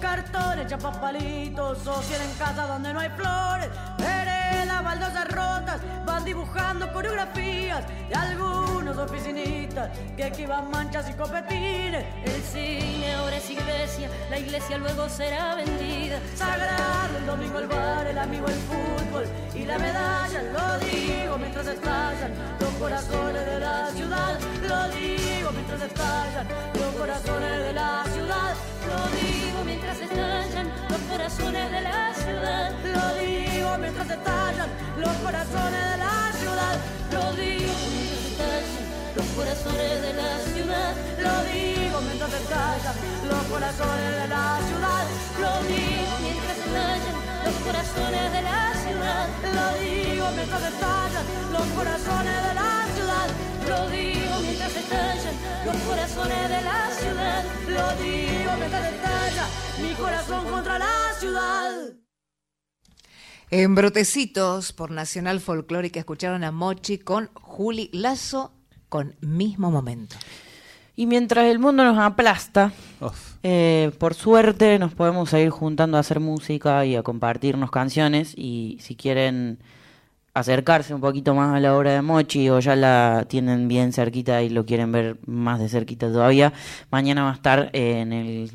Cartones, 0.00 0.66
chapas 0.66 0.96
palitos, 0.96 1.78
social 1.78 2.20
en 2.22 2.32
casa 2.38 2.66
donde 2.66 2.92
no 2.92 3.00
hay 3.00 3.10
flores, 3.10 3.68
veredas, 3.98 4.82
baldosas 4.82 5.28
rotas, 5.28 5.80
van 6.06 6.24
dibujando 6.24 6.92
coreografías 6.92 7.84
de 8.08 8.14
algunos 8.14 8.96
oficinistas 8.96 9.90
que 10.16 10.28
esquivan 10.28 10.70
manchas 10.70 11.08
y 11.10 11.12
copetines. 11.12 12.04
El 12.24 12.42
cine 12.42 13.14
ahora 13.14 13.36
es 13.36 13.50
iglesia, 13.50 14.08
la 14.30 14.38
iglesia 14.38 14.78
luego 14.78 15.08
será 15.08 15.54
vendida. 15.54 16.18
Sagrado 16.34 17.18
el 17.18 17.26
domingo 17.26 17.58
el 17.58 17.68
bar, 17.68 18.06
el 18.06 18.18
amigo 18.18 18.46
el 18.46 18.54
fútbol 18.54 19.24
y 19.54 19.64
la 19.64 19.78
medalla, 19.78 20.42
lo 20.42 20.78
digo 20.86 21.38
mientras 21.38 21.66
estallan 21.66 22.32
los 22.58 22.70
corazones 22.74 23.46
de 23.46 23.60
la 23.60 23.90
ciudad, 23.90 24.38
lo 24.66 24.88
digo 24.88 25.50
mientras 25.52 25.82
estallan 25.82 26.79
corazones 27.00 27.58
de 27.64 27.72
la 27.72 28.04
ciudad, 28.12 28.52
Lo 28.90 29.00
digo 29.16 29.64
mientras 29.64 29.98
estallan 30.00 30.66
los 30.90 31.00
corazones 31.10 31.72
de 31.72 31.80
la 31.80 32.12
ciudad. 32.12 32.70
lo 32.94 33.04
digo 33.20 33.78
mientras 33.78 34.10
estallan 34.10 34.68
los 34.98 35.14
corazones 35.24 35.82
de 35.92 35.96
la 36.04 36.14
ciudad, 36.40 36.76
Lo 37.14 37.24
digo 37.40 37.72
mientras 37.96 38.20
estallan 38.28 38.84
los 39.16 39.28
corazones 39.38 40.02
de 40.04 40.12
la 40.20 40.30
ciudad. 40.52 40.92
lo 41.24 41.34
digo 41.48 41.98
mientras 42.04 42.32
estallan 42.42 42.96
los 43.32 43.44
corazones 43.48 44.12
de 44.20 44.26
la 44.36 44.46
ciudad, 44.68 45.04
Lo 45.40 45.52
digo 45.72 46.14
mientras 46.20 46.58
estallan 46.64 47.16
los 47.46 47.56
corazones 47.64 48.26
de 48.36 48.42
la 48.50 48.60
ciudad. 48.84 49.26
lo 49.56 49.66
digo 49.80 50.26
mientras 50.36 50.62
estallan 50.72 51.24
los 51.54 51.66
corazones 51.78 52.38
de 52.48 52.54
la 52.60 52.60
ciudad, 52.60 52.79
Lo 53.70 53.88
digo 53.88 54.40
mientras 54.42 54.76
estallan 54.76 55.34
los 55.64 55.76
corazones 55.76 56.48
de 56.48 56.60
la 56.60 56.90
ciudad. 56.90 57.44
lo 57.68 58.02
digo 58.02 58.50
mientras 58.58 58.92
estalla 58.92 59.46
mi 59.80 59.94
corazón 59.94 60.44
contra 60.50 60.78
la 60.80 61.14
ciudad. 61.20 61.70
En 63.52 63.76
Brotecitos, 63.76 64.72
por 64.72 64.90
Nacional 64.90 65.38
Folclórica, 65.38 66.00
escucharon 66.00 66.42
a 66.42 66.50
Mochi 66.50 66.98
con 66.98 67.30
Juli 67.34 67.90
Lazo 67.92 68.52
con 68.88 69.14
Mismo 69.20 69.70
Momento. 69.70 70.16
Y 70.96 71.06
mientras 71.06 71.44
el 71.44 71.60
mundo 71.60 71.84
nos 71.84 71.98
aplasta, 71.98 72.72
eh, 73.44 73.92
por 73.98 74.14
suerte 74.14 74.80
nos 74.80 74.94
podemos 74.94 75.30
seguir 75.30 75.50
juntando 75.50 75.96
a 75.96 76.00
hacer 76.00 76.18
música 76.18 76.84
y 76.84 76.96
a 76.96 77.04
compartirnos 77.04 77.70
canciones. 77.70 78.34
Y 78.36 78.78
si 78.80 78.96
quieren 78.96 79.60
acercarse 80.34 80.94
un 80.94 81.00
poquito 81.00 81.34
más 81.34 81.54
a 81.54 81.60
la 81.60 81.76
obra 81.76 81.92
de 81.92 82.02
Mochi 82.02 82.48
o 82.50 82.60
ya 82.60 82.76
la 82.76 83.26
tienen 83.28 83.68
bien 83.68 83.92
cerquita 83.92 84.42
y 84.42 84.48
lo 84.48 84.64
quieren 84.64 84.92
ver 84.92 85.16
más 85.26 85.58
de 85.58 85.68
cerquita 85.68 86.10
todavía, 86.10 86.52
mañana 86.90 87.24
va 87.24 87.30
a 87.30 87.34
estar 87.34 87.70
eh, 87.72 88.00
en 88.00 88.12
el 88.12 88.50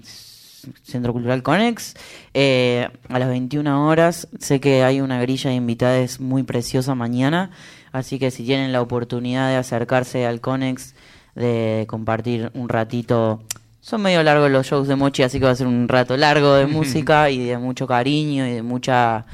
Centro 0.83 1.13
Cultural 1.13 1.43
Conex 1.43 1.95
eh, 2.33 2.89
a 3.09 3.19
las 3.19 3.29
21 3.29 3.87
horas. 3.87 4.27
Sé 4.39 4.59
que 4.59 4.83
hay 4.83 5.01
una 5.01 5.21
grilla 5.21 5.49
de 5.49 5.55
invitados 5.55 6.19
muy 6.19 6.43
preciosa 6.43 6.95
mañana, 6.95 7.51
así 7.91 8.19
que 8.19 8.31
si 8.31 8.43
tienen 8.43 8.71
la 8.71 8.81
oportunidad 8.81 9.49
de 9.49 9.57
acercarse 9.57 10.25
al 10.25 10.41
Conex, 10.41 10.95
de 11.35 11.85
compartir 11.87 12.51
un 12.53 12.69
ratito. 12.69 13.43
Son 13.81 14.01
medio 14.01 14.23
largos 14.23 14.49
los 14.49 14.65
shows 14.65 14.87
de 14.87 14.95
Mochi, 14.95 15.23
así 15.23 15.37
que 15.39 15.45
va 15.45 15.51
a 15.51 15.55
ser 15.55 15.67
un 15.67 15.87
rato 15.87 16.17
largo 16.17 16.55
de 16.55 16.65
música 16.67 17.29
y 17.29 17.45
de 17.45 17.57
mucho 17.57 17.85
cariño 17.85 18.47
y 18.47 18.53
de 18.53 18.63
mucha 18.63 19.25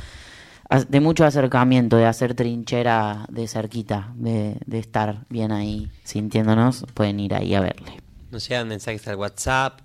de 0.87 0.99
mucho 1.01 1.25
acercamiento, 1.25 1.97
de 1.97 2.05
hacer 2.05 2.33
trinchera 2.33 3.25
de 3.29 3.47
cerquita, 3.47 4.13
de, 4.15 4.57
de 4.65 4.79
estar 4.79 5.25
bien 5.29 5.51
ahí 5.51 5.91
sintiéndonos, 6.03 6.85
pueden 6.93 7.19
ir 7.19 7.33
ahí 7.33 7.53
a 7.55 7.61
verle. 7.61 7.97
Nos 8.31 8.47
llegan 8.47 8.69
mensajes 8.69 9.07
al 9.07 9.17
WhatsApp. 9.17 9.81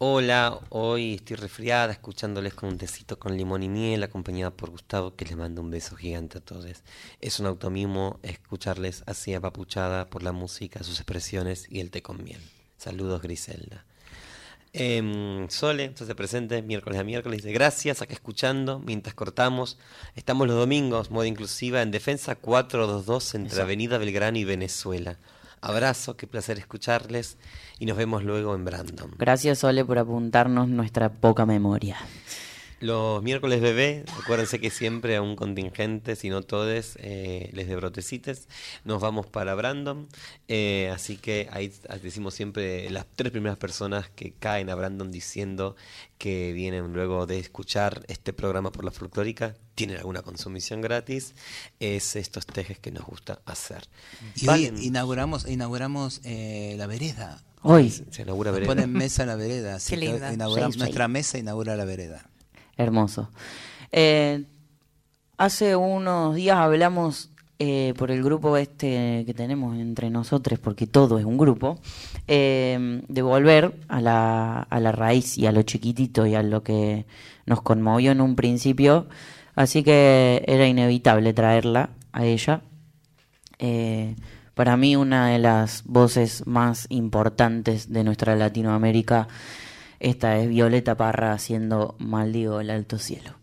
Hola, 0.00 0.60
hoy 0.68 1.14
estoy 1.14 1.34
resfriada 1.34 1.90
escuchándoles 1.90 2.54
con 2.54 2.68
un 2.68 2.78
tecito 2.78 3.18
con 3.18 3.36
limón 3.36 3.64
y 3.64 3.68
miel, 3.68 4.04
acompañada 4.04 4.52
por 4.52 4.70
Gustavo, 4.70 5.16
que 5.16 5.24
les 5.24 5.36
manda 5.36 5.60
un 5.60 5.72
beso 5.72 5.96
gigante 5.96 6.38
a 6.38 6.40
todos. 6.40 6.66
Es 7.20 7.40
un 7.40 7.46
automimo 7.46 8.20
escucharles 8.22 9.02
así 9.06 9.34
apapuchada 9.34 10.08
por 10.08 10.22
la 10.22 10.30
música, 10.30 10.84
sus 10.84 11.00
expresiones 11.00 11.66
y 11.68 11.80
el 11.80 11.90
té 11.90 12.00
con 12.00 12.22
miel. 12.22 12.40
Saludos, 12.76 13.20
Griselda. 13.22 13.87
Em, 14.72 15.48
Sole, 15.48 15.94
hace 15.98 16.14
presente 16.14 16.62
miércoles 16.62 17.00
a 17.00 17.04
miércoles. 17.04 17.42
Dice 17.42 17.52
gracias, 17.52 18.02
acá 18.02 18.12
escuchando 18.12 18.80
mientras 18.80 19.14
cortamos. 19.14 19.78
Estamos 20.14 20.46
los 20.46 20.56
domingos, 20.56 21.10
moda 21.10 21.26
inclusiva, 21.26 21.82
en 21.82 21.90
Defensa 21.90 22.34
422 22.34 23.34
entre. 23.34 23.62
Avenida 23.62 23.98
Belgrano 23.98 24.38
y 24.38 24.44
Venezuela. 24.44 25.18
Abrazo, 25.60 26.16
qué 26.16 26.26
placer 26.26 26.58
escucharles 26.58 27.36
y 27.78 27.86
nos 27.86 27.96
vemos 27.96 28.22
luego 28.22 28.54
en 28.54 28.64
Brandon. 28.64 29.10
Gracias 29.18 29.58
Sole 29.60 29.84
por 29.84 29.98
apuntarnos 29.98 30.68
nuestra 30.68 31.08
poca 31.08 31.46
memoria. 31.46 31.96
Los 32.80 33.24
miércoles 33.24 33.60
bebé, 33.60 34.04
acuérdense 34.22 34.60
que 34.60 34.70
siempre 34.70 35.16
a 35.16 35.22
un 35.22 35.34
contingente, 35.34 36.14
si 36.14 36.30
no 36.30 36.42
todos, 36.42 36.96
eh, 37.00 37.50
les 37.52 37.66
de 37.66 37.74
brotecites, 37.74 38.46
nos 38.84 39.00
vamos 39.00 39.26
para 39.26 39.54
Brandon. 39.56 40.06
eh, 40.46 40.88
así 40.94 41.16
que 41.16 41.48
ahí 41.50 41.72
decimos 42.02 42.34
siempre 42.34 42.88
las 42.90 43.04
tres 43.16 43.32
primeras 43.32 43.58
personas 43.58 44.08
que 44.10 44.32
caen 44.32 44.70
a 44.70 44.76
Brandon 44.76 45.10
diciendo 45.10 45.74
que 46.18 46.52
vienen 46.52 46.92
luego 46.92 47.26
de 47.26 47.40
escuchar 47.40 48.04
este 48.06 48.32
programa 48.32 48.70
por 48.70 48.84
la 48.84 48.92
folclórica, 48.92 49.56
tienen 49.74 49.96
alguna 49.96 50.22
consumición 50.22 50.80
gratis, 50.80 51.34
es 51.80 52.14
estos 52.14 52.46
tejes 52.46 52.78
que 52.78 52.92
nos 52.92 53.04
gusta 53.04 53.40
hacer. 53.44 53.88
Y 54.36 54.48
hoy 54.48 54.72
inauguramos, 54.82 55.48
inauguramos 55.48 56.20
eh, 56.22 56.76
la 56.78 56.86
vereda. 56.86 57.42
Hoy, 57.62 57.90
se 57.90 58.22
inaugura 58.22 58.52
vereda. 58.52 58.68
ponen 58.68 58.92
mesa 58.92 59.22
en 59.24 59.28
la 59.30 59.34
vereda. 59.36 59.74
Así 59.76 59.94
Qué 59.94 60.00
que 60.00 60.06
linda. 60.12 60.32
inauguramos- 60.32 60.74
Sí, 60.74 60.78
sí. 60.78 60.78
nuestra 60.78 61.08
mesa 61.08 61.38
inaugura 61.38 61.74
la 61.74 61.84
vereda. 61.84 62.24
Hermoso. 62.78 63.28
Eh, 63.92 64.44
hace 65.36 65.76
unos 65.76 66.34
días 66.34 66.56
hablamos 66.56 67.30
eh, 67.58 67.92
por 67.98 68.10
el 68.12 68.22
grupo 68.22 68.56
este 68.56 69.24
que 69.26 69.34
tenemos 69.34 69.76
entre 69.76 70.10
nosotros, 70.10 70.58
porque 70.58 70.86
todo 70.86 71.18
es 71.18 71.24
un 71.24 71.36
grupo, 71.36 71.80
eh, 72.28 73.02
de 73.08 73.22
volver 73.22 73.74
a 73.88 74.00
la, 74.00 74.60
a 74.62 74.80
la 74.80 74.92
raíz 74.92 75.36
y 75.36 75.46
a 75.46 75.52
lo 75.52 75.62
chiquitito 75.62 76.24
y 76.24 76.34
a 76.34 76.42
lo 76.42 76.62
que 76.62 77.04
nos 77.46 77.60
conmovió 77.60 78.12
en 78.12 78.20
un 78.20 78.36
principio. 78.36 79.08
Así 79.56 79.82
que 79.82 80.44
era 80.46 80.68
inevitable 80.68 81.32
traerla 81.32 81.90
a 82.12 82.24
ella. 82.24 82.62
Eh, 83.58 84.14
para 84.54 84.76
mí 84.76 84.94
una 84.94 85.30
de 85.30 85.40
las 85.40 85.82
voces 85.84 86.46
más 86.46 86.86
importantes 86.90 87.92
de 87.92 88.04
nuestra 88.04 88.36
Latinoamérica 88.36 89.26
Esta 90.00 90.38
es 90.38 90.48
Violeta 90.48 90.96
Parra 90.96 91.32
haciendo 91.32 91.96
Maldigo 91.98 92.60
el 92.60 92.70
alto 92.70 92.98
cielo. 92.98 93.37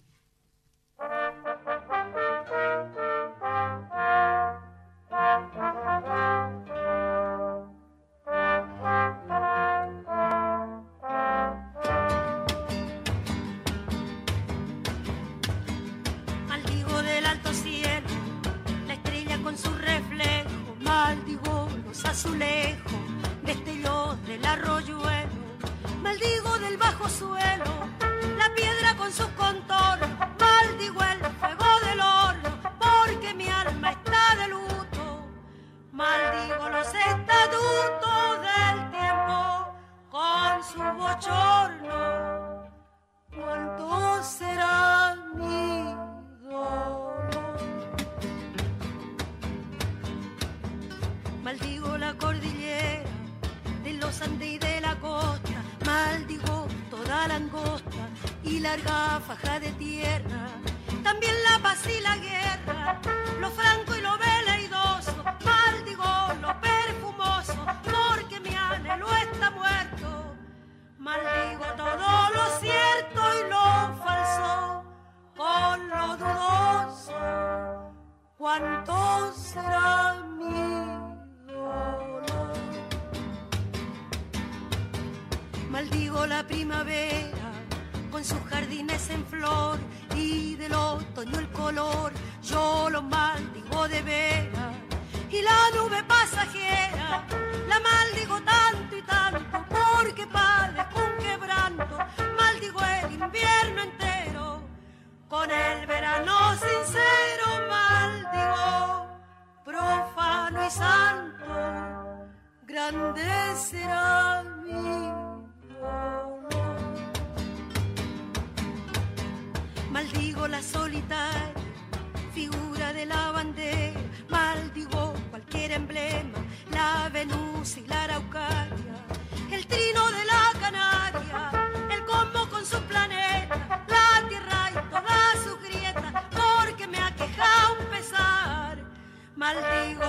Maldigo. 139.46 140.05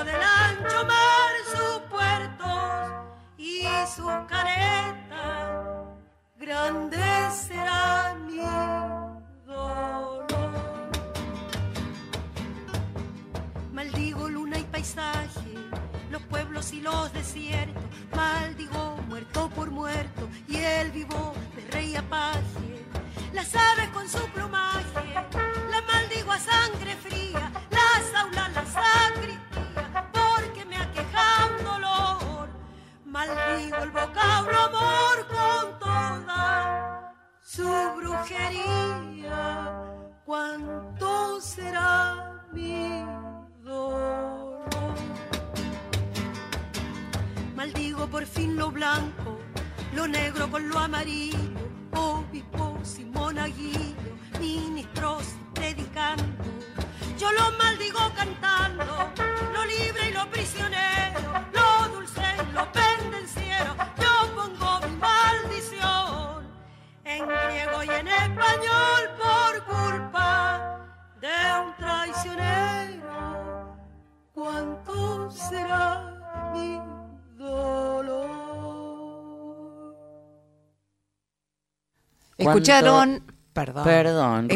Escucharon, 82.51 83.23
perdón, 83.53 83.85
perdón 83.85 84.49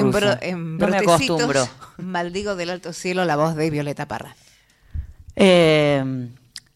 en, 0.42 0.78
no 0.78 0.88
me 0.88 0.98
acostumbro. 0.98 1.66
Maldigo 1.98 2.56
del 2.56 2.70
alto 2.70 2.92
cielo 2.92 3.24
la 3.24 3.36
voz 3.36 3.56
de 3.56 3.70
Violeta 3.70 4.06
Parra. 4.06 4.34
Eh, 5.36 6.28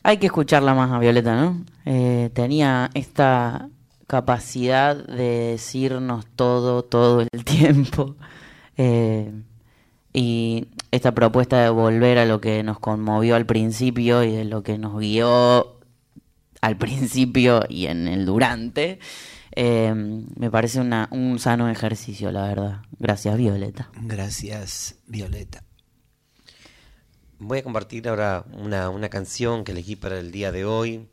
hay 0.02 0.18
que 0.18 0.26
escucharla 0.26 0.74
más 0.74 0.90
a 0.92 0.98
Violeta, 0.98 1.34
¿no? 1.34 1.64
Eh, 1.86 2.30
tenía 2.34 2.90
esta 2.94 3.68
capacidad 4.06 4.96
de 4.96 5.52
decirnos 5.52 6.26
todo, 6.36 6.82
todo 6.82 7.22
el 7.22 7.44
tiempo. 7.44 8.16
Eh, 8.76 9.32
y 10.12 10.68
esta 10.90 11.12
propuesta 11.12 11.62
de 11.62 11.70
volver 11.70 12.18
a 12.18 12.24
lo 12.24 12.40
que 12.40 12.62
nos 12.62 12.78
conmovió 12.78 13.34
al 13.34 13.46
principio 13.46 14.22
y 14.22 14.30
de 14.30 14.44
lo 14.44 14.62
que 14.62 14.78
nos 14.78 14.98
guió 14.98 15.80
al 16.60 16.76
principio 16.76 17.64
y 17.68 17.86
en 17.86 18.06
el 18.06 18.24
durante. 18.24 18.98
Eh, 19.56 19.94
me 19.94 20.50
parece 20.50 20.80
una, 20.80 21.08
un 21.12 21.38
sano 21.38 21.68
ejercicio, 21.68 22.32
la 22.32 22.48
verdad. 22.48 22.82
Gracias, 22.98 23.36
Violeta. 23.36 23.88
Gracias, 24.02 24.96
Violeta. 25.06 25.62
Voy 27.38 27.58
a 27.58 27.62
compartir 27.62 28.08
ahora 28.08 28.44
una, 28.52 28.90
una 28.90 29.08
canción 29.08 29.62
que 29.62 29.72
elegí 29.72 29.94
para 29.94 30.18
el 30.18 30.32
día 30.32 30.50
de 30.50 30.64
hoy. 30.64 31.08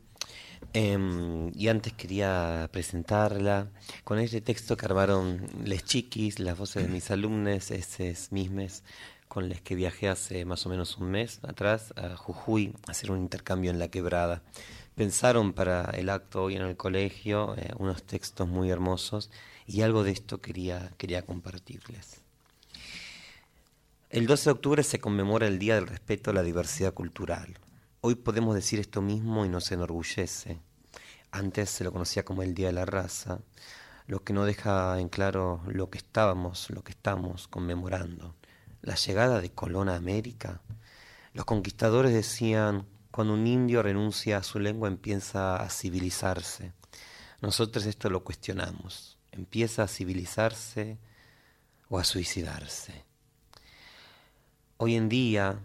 Em, 0.74 1.52
y 1.54 1.68
antes 1.68 1.92
quería 1.92 2.68
presentarla 2.72 3.70
con 4.04 4.18
este 4.18 4.40
texto 4.40 4.76
que 4.76 4.86
armaron 4.86 5.46
Les 5.64 5.84
Chiquis, 5.84 6.38
las 6.38 6.56
voces 6.56 6.84
de 6.84 6.88
mis 6.88 7.10
alumnos, 7.10 7.70
esos 7.70 8.32
mismes, 8.32 8.82
con 9.28 9.48
los 9.48 9.60
que 9.60 9.74
viajé 9.74 10.08
hace 10.08 10.44
más 10.44 10.64
o 10.66 10.68
menos 10.68 10.96
un 10.96 11.10
mes 11.10 11.40
atrás 11.42 11.92
a 11.96 12.16
Jujuy 12.16 12.74
a 12.86 12.92
hacer 12.92 13.10
un 13.10 13.18
intercambio 13.18 13.70
en 13.70 13.78
la 13.78 13.88
quebrada 13.88 14.42
pensaron 14.94 15.52
para 15.52 15.84
el 15.92 16.10
acto 16.10 16.44
hoy 16.44 16.56
en 16.56 16.62
el 16.62 16.76
colegio 16.76 17.54
eh, 17.56 17.70
unos 17.78 18.02
textos 18.02 18.48
muy 18.48 18.70
hermosos 18.70 19.30
y 19.66 19.82
algo 19.82 20.04
de 20.04 20.12
esto 20.12 20.40
quería, 20.40 20.92
quería 20.98 21.22
compartirles. 21.22 22.20
El 24.10 24.26
12 24.26 24.44
de 24.44 24.50
octubre 24.50 24.82
se 24.82 25.00
conmemora 25.00 25.46
el 25.46 25.58
Día 25.58 25.76
del 25.76 25.86
Respeto 25.86 26.30
a 26.30 26.34
la 26.34 26.42
Diversidad 26.42 26.92
Cultural. 26.92 27.58
Hoy 28.02 28.14
podemos 28.16 28.54
decir 28.54 28.78
esto 28.78 29.00
mismo 29.00 29.46
y 29.46 29.48
nos 29.48 29.72
enorgullece. 29.72 30.58
Antes 31.30 31.70
se 31.70 31.84
lo 31.84 31.92
conocía 31.92 32.24
como 32.24 32.42
el 32.42 32.54
Día 32.54 32.66
de 32.66 32.74
la 32.74 32.84
Raza. 32.84 33.38
lo 34.06 34.22
que 34.22 34.34
no 34.34 34.44
deja 34.44 34.98
en 35.00 35.08
claro 35.08 35.62
lo 35.66 35.88
que 35.88 35.96
estábamos, 35.96 36.68
lo 36.68 36.82
que 36.82 36.90
estamos 36.90 37.48
conmemorando. 37.48 38.34
La 38.82 38.96
llegada 38.96 39.40
de 39.40 39.52
Colón 39.52 39.88
a 39.88 39.96
América. 39.96 40.60
Los 41.32 41.46
conquistadores 41.46 42.12
decían, 42.12 42.84
cuando 43.12 43.34
un 43.34 43.46
indio 43.46 43.82
renuncia 43.82 44.38
a 44.38 44.42
su 44.42 44.58
lengua 44.58 44.88
empieza 44.88 45.56
a 45.56 45.68
civilizarse. 45.68 46.72
Nosotros 47.42 47.84
esto 47.84 48.08
lo 48.08 48.24
cuestionamos. 48.24 49.18
Empieza 49.30 49.82
a 49.82 49.88
civilizarse 49.88 50.98
o 51.88 51.98
a 51.98 52.04
suicidarse. 52.04 53.04
Hoy 54.78 54.96
en 54.96 55.10
día 55.10 55.60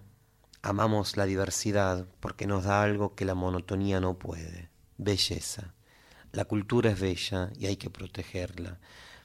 amamos 0.62 1.16
la 1.16 1.26
diversidad 1.26 2.06
porque 2.20 2.48
nos 2.48 2.66
da 2.66 2.84
algo 2.84 3.16
que 3.16 3.24
la 3.24 3.34
monotonía 3.34 4.02
no 4.02 4.20
puede, 4.20 4.70
belleza. 4.98 5.74
La 6.34 6.44
cultura 6.44 6.92
es 6.92 7.00
bella 7.00 7.50
y 7.58 7.68
hay 7.68 7.78
que 7.78 7.90
protegerla, 7.90 8.78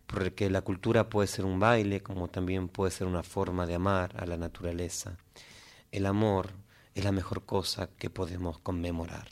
porque 0.06 0.48
la 0.48 0.62
cultura 0.62 1.10
puede 1.10 1.26
ser 1.26 1.44
un 1.44 1.58
baile 1.58 2.04
como 2.04 2.28
también 2.28 2.68
puede 2.68 2.92
ser 2.92 3.08
una 3.08 3.24
forma 3.24 3.66
de 3.66 3.74
amar 3.74 4.14
a 4.16 4.26
la 4.26 4.36
naturaleza. 4.36 5.16
El 5.90 6.06
amor 6.06 6.61
es 6.94 7.04
la 7.04 7.12
mejor 7.12 7.44
cosa 7.44 7.88
que 7.98 8.10
podemos 8.10 8.58
conmemorar. 8.58 9.28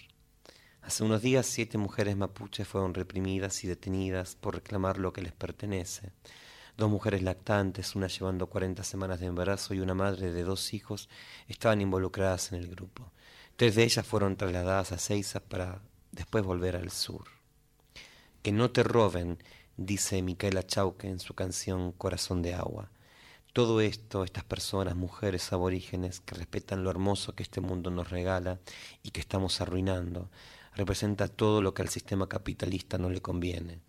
Hace 0.82 1.04
unos 1.04 1.20
días 1.20 1.46
siete 1.46 1.76
mujeres 1.76 2.16
mapuches 2.16 2.66
fueron 2.66 2.94
reprimidas 2.94 3.62
y 3.64 3.68
detenidas 3.68 4.34
por 4.34 4.54
reclamar 4.54 4.98
lo 4.98 5.12
que 5.12 5.22
les 5.22 5.32
pertenece. 5.32 6.12
Dos 6.76 6.88
mujeres 6.88 7.22
lactantes, 7.22 7.94
una 7.94 8.06
llevando 8.06 8.46
40 8.46 8.82
semanas 8.82 9.20
de 9.20 9.26
embarazo 9.26 9.74
y 9.74 9.80
una 9.80 9.92
madre 9.92 10.32
de 10.32 10.42
dos 10.42 10.72
hijos, 10.72 11.10
estaban 11.48 11.82
involucradas 11.82 12.52
en 12.52 12.58
el 12.60 12.68
grupo. 12.68 13.12
Tres 13.56 13.74
de 13.74 13.84
ellas 13.84 14.06
fueron 14.06 14.36
trasladadas 14.36 14.92
a 14.92 14.98
Seiza 14.98 15.40
para 15.40 15.82
después 16.12 16.42
volver 16.42 16.76
al 16.76 16.90
sur. 16.90 17.24
Que 18.42 18.52
no 18.52 18.70
te 18.70 18.82
roben, 18.82 19.36
dice 19.76 20.22
Micaela 20.22 20.66
Chauque 20.66 21.08
en 21.08 21.20
su 21.20 21.34
canción 21.34 21.92
Corazón 21.92 22.40
de 22.40 22.54
Agua. 22.54 22.90
Todo 23.52 23.80
esto, 23.80 24.22
estas 24.22 24.44
personas, 24.44 24.94
mujeres 24.94 25.52
aborígenes, 25.52 26.20
que 26.20 26.36
respetan 26.36 26.84
lo 26.84 26.90
hermoso 26.90 27.34
que 27.34 27.42
este 27.42 27.60
mundo 27.60 27.90
nos 27.90 28.08
regala 28.08 28.60
y 29.02 29.10
que 29.10 29.20
estamos 29.20 29.60
arruinando, 29.60 30.30
representa 30.76 31.26
todo 31.26 31.60
lo 31.60 31.74
que 31.74 31.82
al 31.82 31.88
sistema 31.88 32.28
capitalista 32.28 32.96
no 32.96 33.10
le 33.10 33.20
conviene. 33.20 33.80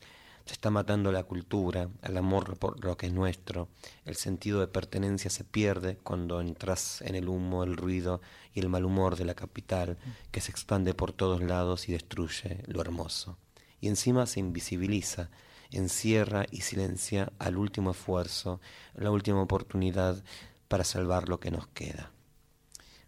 Se 0.45 0.54
está 0.54 0.71
matando 0.71 1.12
la 1.12 1.24
cultura, 1.24 1.89
el 2.02 2.17
amor 2.17 2.58
por 2.58 2.84
lo 2.84 2.97
que 2.97 3.06
es 3.06 3.13
nuestro. 3.13 3.69
El 4.04 4.15
sentido 4.15 4.60
de 4.62 4.67
pertenencia 4.67 5.30
se 5.30 5.43
pierde 5.43 5.97
cuando 5.97 6.41
entras 6.41 7.04
en 7.04 7.13
el 7.13 7.30
humo, 7.30 7.63
el 7.63 7.78
ruido 7.78 8.19
y 8.56 8.62
el 8.62 8.69
mal 8.69 8.84
humor 8.84 9.15
de 9.15 9.26
la 9.26 9.36
capital 9.36 10.00
que 10.32 10.41
se 10.41 10.50
expande 10.50 10.95
por 10.95 11.13
todos 11.13 11.43
lados 11.43 11.88
y 11.88 11.91
destruye 11.91 12.63
lo 12.65 12.82
hermoso. 12.82 13.38
Y 13.80 13.89
encima 13.89 14.26
se 14.26 14.39
invisibiliza, 14.39 15.30
encierra 15.71 16.45
y 16.51 16.62
silencia 16.62 17.31
al 17.39 17.57
último 17.57 17.91
esfuerzo, 17.91 18.60
la 18.95 19.12
última 19.12 19.41
oportunidad 19.41 20.23
para 20.67 20.84
salvar 20.84 21.29
lo 21.29 21.39
que 21.39 21.51
nos 21.51 21.67
queda. 21.67 22.12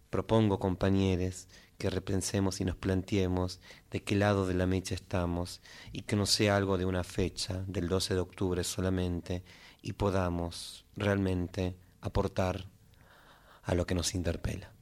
Propongo, 0.10 0.60
compañeros, 0.60 1.48
que 1.78 1.90
repensemos 1.90 2.62
y 2.62 2.66
nos 2.66 2.76
planteemos 2.76 3.60
de 3.92 4.04
qué 4.04 4.16
lado 4.16 4.48
de 4.48 4.54
la 4.54 4.66
mecha 4.66 4.96
estamos 4.96 5.62
y 5.92 6.04
que 6.04 6.16
no 6.16 6.26
sea 6.26 6.56
algo 6.56 6.78
de 6.78 6.86
una 6.86 7.04
fecha, 7.04 7.64
del 7.68 7.88
12 7.88 8.14
de 8.14 8.20
octubre 8.20 8.64
solamente, 8.64 9.44
y 9.82 9.94
podamos 9.94 10.86
realmente 10.96 11.76
aportar 12.02 12.68
a 13.64 13.76
lo 13.76 13.86
que 13.86 13.96
nos 13.96 14.14
interpela. 14.16 14.73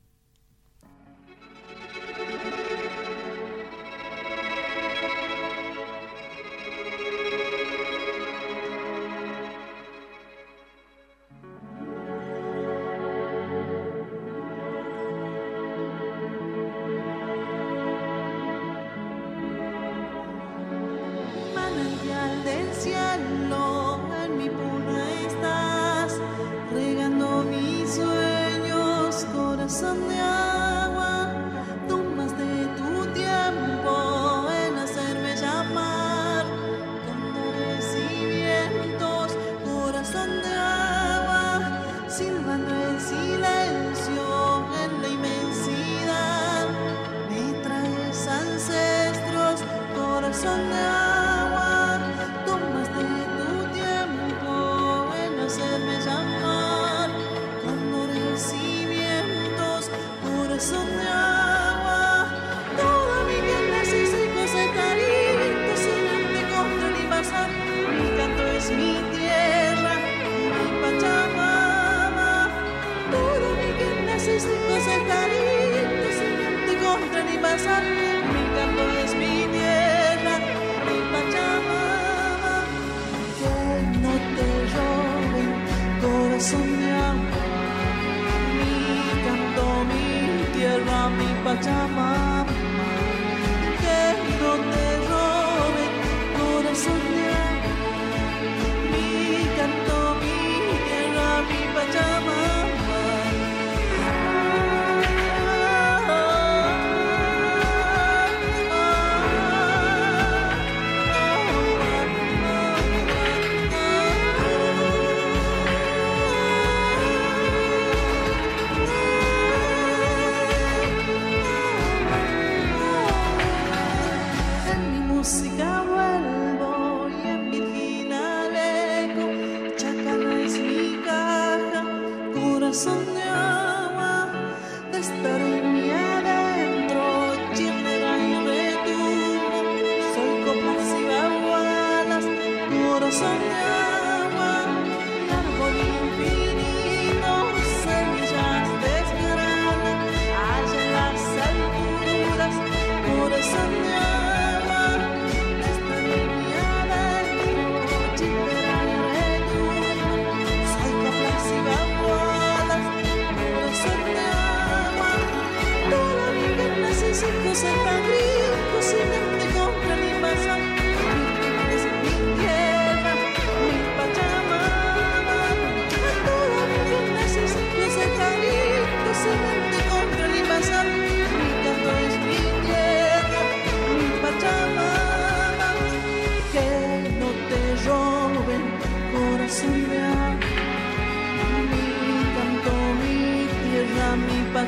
soñar. 143.11 143.80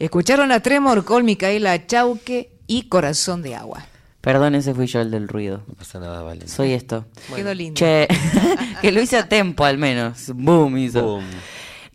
Escucharon 0.00 0.50
a 0.50 0.60
Tremor 0.60 1.04
con 1.04 1.26
Micaela 1.26 1.86
Chauque 1.86 2.56
y 2.66 2.88
Corazón 2.88 3.42
de 3.42 3.54
Agua. 3.54 3.84
Perdón, 4.22 4.54
ese 4.54 4.72
fui 4.72 4.86
yo 4.86 5.02
el 5.02 5.10
del 5.10 5.28
ruido. 5.28 5.62
No 5.68 5.74
pasa 5.74 6.00
nada, 6.00 6.22
vale. 6.22 6.48
Soy 6.48 6.72
esto. 6.72 7.04
Quedó 7.36 7.52
lindo. 7.52 7.78
Che, 7.78 8.08
que 8.80 8.92
lo 8.92 9.02
hice 9.02 9.18
a 9.18 9.28
tiempo 9.28 9.62
al 9.66 9.76
menos. 9.76 10.32
Boom, 10.34 10.78
hizo. 10.78 11.02
Boom. 11.02 11.24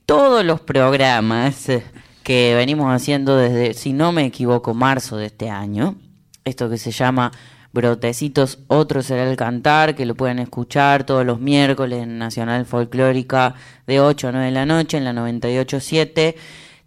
Todos 0.06 0.46
los 0.46 0.62
programas 0.62 1.68
eh, 1.68 1.84
que 2.22 2.54
venimos 2.54 2.94
haciendo 2.94 3.38
desde, 3.38 3.74
si 3.74 3.92
no 3.92 4.12
me 4.12 4.26
equivoco, 4.26 4.76
marzo 4.76 5.18
de 5.18 5.26
este 5.26 5.50
año, 5.50 5.96
esto 6.44 6.70
que 6.70 6.78
se 6.78 6.92
llama 6.92 7.32
Brotecitos, 7.74 8.60
otro 8.68 9.02
será 9.02 9.28
el 9.28 9.36
cantar, 9.36 9.96
que 9.96 10.06
lo 10.06 10.14
pueden 10.14 10.38
escuchar 10.38 11.06
todos 11.06 11.26
los 11.26 11.40
miércoles 11.40 12.04
en 12.04 12.20
Nacional 12.20 12.68
Folclórica 12.68 13.56
de 13.88 14.00
8 14.00 14.28
a 14.28 14.32
9 14.32 14.46
de 14.46 14.52
la 14.52 14.68
noche 14.68 14.98
en 14.98 15.06
la 15.06 15.14
98.7, 15.14 16.36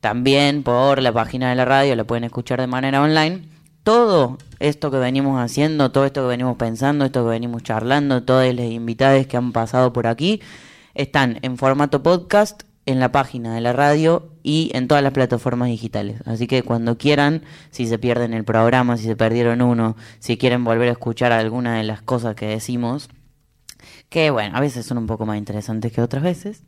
también 0.01 0.63
por 0.63 1.03
la 1.03 1.13
página 1.13 1.51
de 1.51 1.57
la 1.57 1.65
radio, 1.65 1.97
la 1.97 2.05
pueden 2.05 2.25
escuchar 2.25 2.61
de 2.61 2.67
manera 2.67 3.03
online. 3.03 3.49
Todo 3.83 4.39
esto 4.59 4.91
que 4.91 4.99
venimos 4.99 5.41
haciendo, 5.41 5.91
todo 5.91 6.05
esto 6.05 6.23
que 6.23 6.29
venimos 6.29 6.57
pensando, 6.57 7.05
esto 7.05 7.25
que 7.25 7.31
venimos 7.31 7.63
charlando, 7.63 8.23
todas 8.23 8.55
las 8.55 8.67
invitadas 8.67 9.27
que 9.27 9.37
han 9.37 9.53
pasado 9.53 9.93
por 9.93 10.07
aquí, 10.07 10.41
están 10.95 11.39
en 11.43 11.57
formato 11.57 12.03
podcast 12.03 12.63
en 12.89 13.01
la 13.01 13.13
página 13.13 13.55
de 13.55 13.61
la 13.61 13.75
radio 13.75 14.31
y 14.43 14.71
en 14.73 14.89
todas 14.89 15.05
las 15.05 15.13
plataformas 15.13 15.69
digitales. 15.69 16.23
Así 16.25 16.47
que 16.47 16.63
cuando 16.63 16.97
quieran, 16.97 17.43
si 17.71 17.87
se 17.87 17.99
pierden 17.99 18.33
el 18.33 18.45
programa, 18.45 18.97
si 18.97 19.05
se 19.05 19.17
perdieron 19.17 19.61
uno, 19.61 19.95
si 20.21 20.39
quieren 20.39 20.65
volver 20.65 20.89
a 20.89 20.93
escuchar 20.93 21.33
alguna 21.33 21.77
de 21.77 21.85
las 21.85 22.01
cosas 22.01 22.35
que 22.35 22.47
decimos, 22.47 23.11
que 24.09 24.31
bueno, 24.31 24.57
a 24.57 24.61
veces 24.61 24.87
son 24.87 24.99
un 24.99 25.07
poco 25.07 25.27
más 25.27 25.38
interesantes 25.38 25.92
que 25.92 26.01
otras 26.01 26.23
veces, 26.23 26.62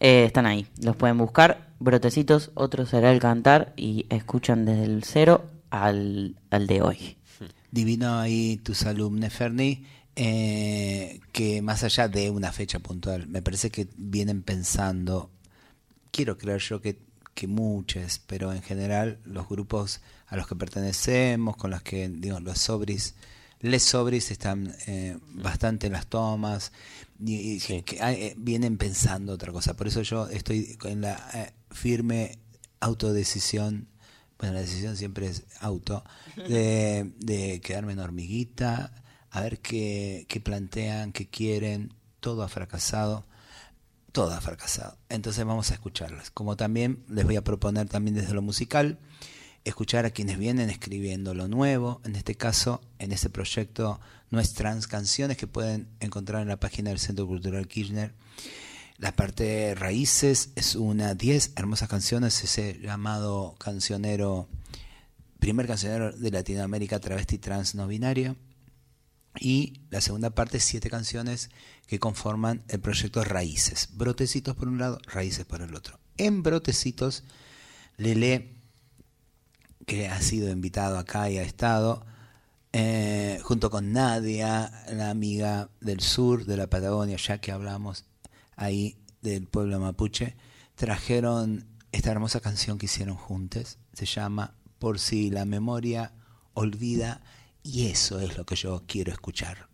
eh, 0.00 0.24
están 0.24 0.46
ahí. 0.46 0.66
Los 0.82 0.96
pueden 0.96 1.18
buscar, 1.18 1.68
brotecitos, 1.78 2.50
otro 2.54 2.86
será 2.86 3.12
el 3.12 3.20
cantar 3.20 3.72
y 3.76 4.06
escuchan 4.10 4.64
desde 4.64 4.84
el 4.84 5.04
cero 5.04 5.46
al, 5.70 6.36
al 6.50 6.66
de 6.66 6.82
hoy. 6.82 7.16
Divino 7.70 8.18
ahí 8.18 8.58
tus 8.58 8.84
alumnos, 8.84 9.32
Ferni, 9.32 9.84
eh, 10.14 11.20
que 11.32 11.62
más 11.62 11.82
allá 11.84 12.08
de 12.08 12.30
una 12.30 12.52
fecha 12.52 12.78
puntual, 12.80 13.26
me 13.28 13.40
parece 13.40 13.70
que 13.70 13.88
vienen 13.96 14.42
pensando, 14.42 15.30
quiero 16.10 16.36
creer 16.36 16.60
yo 16.60 16.82
que, 16.82 17.00
que 17.32 17.46
muchas, 17.46 18.18
pero 18.18 18.52
en 18.52 18.60
general 18.60 19.18
los 19.24 19.48
grupos 19.48 20.02
a 20.26 20.36
los 20.36 20.46
que 20.46 20.56
pertenecemos, 20.56 21.56
con 21.56 21.70
los 21.70 21.80
que, 21.80 22.10
digo, 22.10 22.40
los 22.40 22.58
sobris, 22.58 23.14
les 23.62 23.82
sobris 23.82 24.30
están 24.30 24.76
eh, 24.86 25.16
bastante 25.30 25.86
en 25.86 25.94
las 25.94 26.06
tomas, 26.06 26.72
y, 27.18 27.34
y 27.36 27.60
Sí. 27.60 27.82
que, 27.82 27.96
eh, 27.96 28.34
vienen 28.36 28.76
pensando 28.76 29.32
otra 29.32 29.52
cosa. 29.52 29.74
Por 29.74 29.86
eso 29.88 30.02
yo 30.02 30.28
estoy 30.28 30.76
en 30.84 31.00
la 31.00 31.30
eh, 31.32 31.52
firme 31.70 32.38
autodecisión 32.80 33.88
bueno, 34.38 34.54
la 34.56 34.62
decisión 34.62 34.96
siempre 34.96 35.28
es 35.28 35.44
auto, 35.60 36.02
de, 36.36 37.12
de 37.18 37.60
quedarme 37.60 37.92
en 37.92 38.00
hormiguita, 38.00 38.92
a 39.30 39.40
ver 39.40 39.60
qué, 39.60 40.26
qué 40.28 40.40
plantean, 40.40 41.12
qué 41.12 41.28
quieren, 41.28 41.94
todo 42.18 42.42
ha 42.42 42.48
fracasado, 42.48 43.24
todo 44.10 44.32
ha 44.32 44.40
fracasado. 44.40 44.98
Entonces 45.08 45.44
vamos 45.44 45.70
a 45.70 45.74
escucharlas. 45.74 46.32
Como 46.32 46.56
también 46.56 47.04
les 47.08 47.24
voy 47.24 47.36
a 47.36 47.44
proponer 47.44 47.88
también 47.88 48.16
desde 48.16 48.34
lo 48.34 48.42
musical, 48.42 48.98
escuchar 49.64 50.06
a 50.06 50.10
quienes 50.10 50.38
vienen 50.38 50.70
escribiendo 50.70 51.34
lo 51.34 51.48
nuevo, 51.48 52.00
en 52.04 52.16
este 52.16 52.34
caso, 52.34 52.80
en 52.98 53.12
este 53.12 53.30
proyecto 53.30 54.00
nuestras 54.30 54.86
canciones 54.86 55.36
que 55.36 55.46
pueden 55.46 55.88
encontrar 56.00 56.42
en 56.42 56.48
la 56.48 56.58
página 56.58 56.90
del 56.90 56.98
Centro 56.98 57.26
Cultural 57.26 57.68
Kirchner. 57.68 58.14
La 58.96 59.12
parte 59.12 59.44
de 59.44 59.74
raíces 59.74 60.50
es 60.56 60.74
una 60.74 61.14
10 61.14 61.52
hermosas 61.56 61.88
canciones, 61.88 62.42
ese 62.42 62.78
llamado 62.80 63.56
cancionero, 63.58 64.48
primer 65.38 65.66
cancionero 65.66 66.12
de 66.12 66.30
Latinoamérica 66.30 66.98
travesti 67.00 67.38
trans 67.38 67.74
no 67.74 67.86
binario. 67.86 68.36
Y 69.38 69.80
la 69.90 70.00
segunda 70.00 70.30
parte, 70.30 70.60
siete 70.60 70.90
canciones 70.90 71.50
que 71.86 71.98
conforman 71.98 72.64
el 72.68 72.80
proyecto 72.80 73.24
Raíces. 73.24 73.88
Brotecitos 73.94 74.54
por 74.56 74.68
un 74.68 74.78
lado, 74.78 74.98
Raíces 75.06 75.46
por 75.46 75.62
el 75.62 75.74
otro. 75.74 75.98
En 76.16 76.42
Brotecitos, 76.42 77.24
Lele, 77.96 78.61
que 79.86 80.08
ha 80.08 80.20
sido 80.20 80.50
invitado 80.50 80.98
acá 80.98 81.30
y 81.30 81.38
ha 81.38 81.42
estado, 81.42 82.04
eh, 82.72 83.40
junto 83.42 83.70
con 83.70 83.92
Nadia, 83.92 84.84
la 84.90 85.10
amiga 85.10 85.70
del 85.80 86.00
sur 86.00 86.46
de 86.46 86.56
la 86.56 86.68
Patagonia, 86.68 87.16
ya 87.16 87.38
que 87.38 87.52
hablamos 87.52 88.04
ahí 88.56 88.96
del 89.20 89.46
pueblo 89.46 89.78
mapuche, 89.78 90.36
trajeron 90.74 91.66
esta 91.92 92.10
hermosa 92.10 92.40
canción 92.40 92.78
que 92.78 92.86
hicieron 92.86 93.16
juntos. 93.16 93.78
Se 93.92 94.06
llama 94.06 94.54
Por 94.78 94.98
si 94.98 95.30
la 95.30 95.44
memoria 95.44 96.12
olvida, 96.54 97.22
y 97.62 97.86
eso 97.86 98.20
es 98.20 98.36
lo 98.36 98.44
que 98.44 98.56
yo 98.56 98.82
quiero 98.86 99.12
escuchar. 99.12 99.68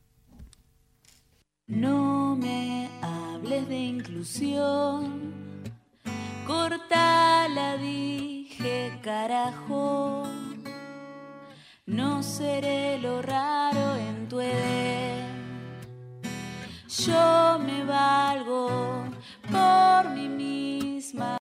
No 1.67 2.37
me 2.37 2.89
hables 3.03 3.69
de 3.69 3.79
inclusión, 3.79 5.31
cortala, 6.47 7.77
carajo. 9.03 10.25
No 11.87 12.23
seré 12.23 12.99
lo 12.99 13.23
raro 13.23 13.97
en 13.97 14.29
tu 14.29 14.41
edad. 14.41 15.27
Yo 16.89 17.59
me 17.59 17.85
valgo 17.85 19.05
por 19.51 20.11
mí 20.11 20.29
misma. 20.29 21.39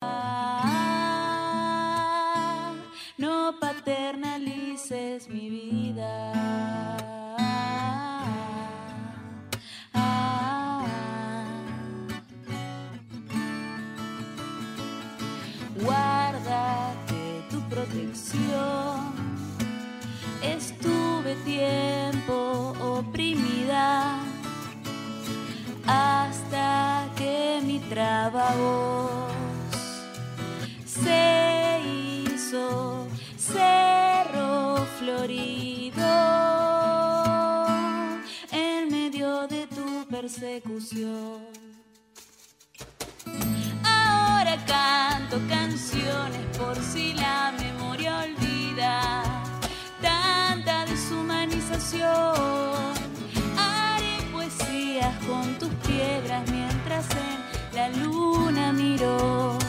No 3.18 3.56
paternalices 3.60 5.28
mi 5.30 5.50
vida. 5.50 6.97
Estuve 20.42 21.36
tiempo 21.44 22.74
oprimida 22.80 24.20
hasta 25.86 27.10
que 27.16 27.62
mi 27.64 27.80
trabajo 27.80 29.28
se 30.86 31.82
hizo 31.84 33.08
cerro 33.38 34.86
florido 35.00 36.06
en 38.52 38.90
medio 38.90 39.48
de 39.48 39.68
tu 39.68 40.08
persecución. 40.10 41.46
Ahora 43.84 44.58
canto 44.66 45.40
canciones 45.50 46.58
por 46.58 46.76
si 46.78 47.14
Haré 53.56 54.18
poesías 54.32 55.16
con 55.28 55.60
tus 55.60 55.70
piedras 55.88 56.44
mientras 56.50 57.06
en 57.12 57.76
la 57.76 57.90
luna 57.90 58.74
miro 58.74 59.60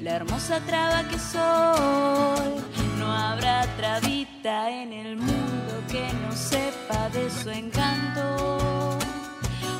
la 0.00 0.16
hermosa 0.16 0.58
traba 0.66 1.04
que 1.08 1.16
soy. 1.16 2.60
No 2.98 3.06
habrá 3.06 3.62
trabita 3.76 4.68
en 4.68 4.92
el 4.92 5.16
mundo 5.16 5.72
que 5.88 6.12
no 6.22 6.32
sepa 6.32 7.08
de 7.10 7.30
su 7.30 7.50
encanto. 7.50 8.98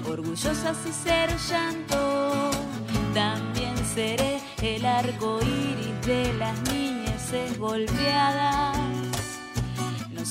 Orgullosa 0.09 0.75
si 0.75 0.93
ser 0.93 1.37
llanto, 1.51 2.53
también 3.15 3.75
seré 3.95 4.41
el 4.63 4.87
arco 4.87 5.41
iris 5.43 6.07
de 6.07 6.33
las 6.35 6.57
niñeces 6.71 7.59
golpeadas. 7.59 8.92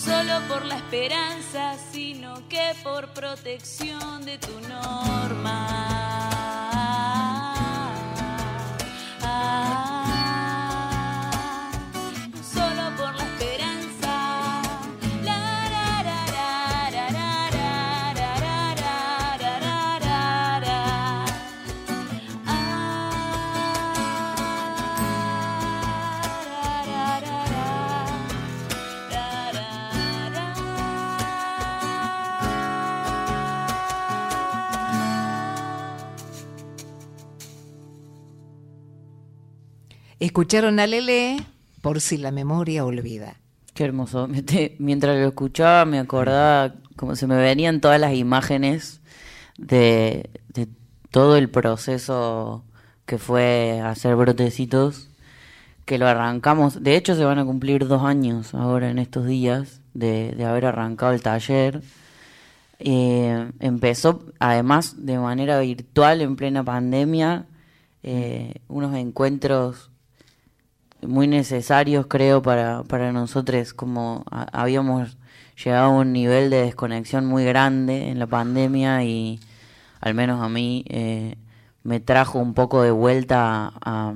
Solo 0.03 0.41
por 0.47 0.65
la 0.65 0.77
esperanza, 0.77 1.75
sino 1.91 2.47
que 2.49 2.73
por 2.83 3.09
protección 3.09 4.25
de 4.25 4.39
tu 4.39 4.59
norma. 4.67 5.67
No 9.21 9.90
Escucharon 40.21 40.79
a 40.79 40.85
Lele 40.85 41.37
por 41.81 41.99
si 41.99 42.17
la 42.17 42.29
memoria 42.31 42.85
olvida. 42.85 43.37
Qué 43.73 43.83
hermoso. 43.85 44.27
Me 44.27 44.43
te- 44.43 44.75
Mientras 44.77 45.17
lo 45.17 45.27
escuchaba 45.29 45.83
me 45.85 45.97
acordaba 45.97 46.75
como 46.95 47.15
se 47.15 47.25
me 47.25 47.35
venían 47.37 47.81
todas 47.81 47.99
las 47.99 48.13
imágenes 48.13 49.01
de, 49.57 50.29
todo 51.09 51.37
el 51.37 51.49
proceso 51.49 52.63
que 53.07 53.17
fue 53.17 53.81
hacer 53.83 54.15
brotecitos, 54.15 55.09
que 55.85 55.97
lo 55.97 56.07
arrancamos. 56.07 56.83
De 56.83 56.95
hecho 56.95 57.15
se 57.15 57.25
van 57.25 57.39
a 57.39 57.45
cumplir 57.45 57.87
dos 57.87 58.03
años 58.03 58.53
ahora 58.53 58.91
en 58.91 58.99
estos 58.99 59.25
días 59.25 59.81
de, 59.95 60.33
de 60.33 60.45
haber 60.45 60.65
arrancado 60.67 61.13
el 61.13 61.23
taller. 61.23 61.81
Eh, 62.77 63.49
empezó 63.59 64.23
además 64.37 65.03
de 65.03 65.17
manera 65.17 65.59
virtual 65.59 66.21
en 66.21 66.35
plena 66.35 66.63
pandemia, 66.63 67.45
eh, 68.03 68.53
unos 68.67 68.95
encuentros 68.95 69.90
muy 71.07 71.27
necesarios 71.27 72.05
creo 72.07 72.41
para, 72.41 72.83
para 72.83 73.11
nosotros 73.11 73.73
como 73.73 74.23
habíamos 74.29 75.17
llegado 75.63 75.85
a 75.85 75.89
un 75.89 76.13
nivel 76.13 76.49
de 76.49 76.63
desconexión 76.63 77.25
muy 77.25 77.45
grande 77.45 78.09
en 78.09 78.19
la 78.19 78.27
pandemia 78.27 79.03
y 79.03 79.39
al 79.99 80.13
menos 80.13 80.41
a 80.41 80.49
mí 80.49 80.83
eh, 80.89 81.35
me 81.83 81.99
trajo 81.99 82.39
un 82.39 82.53
poco 82.53 82.81
de 82.81 82.91
vuelta 82.91 83.73
a, 83.81 84.13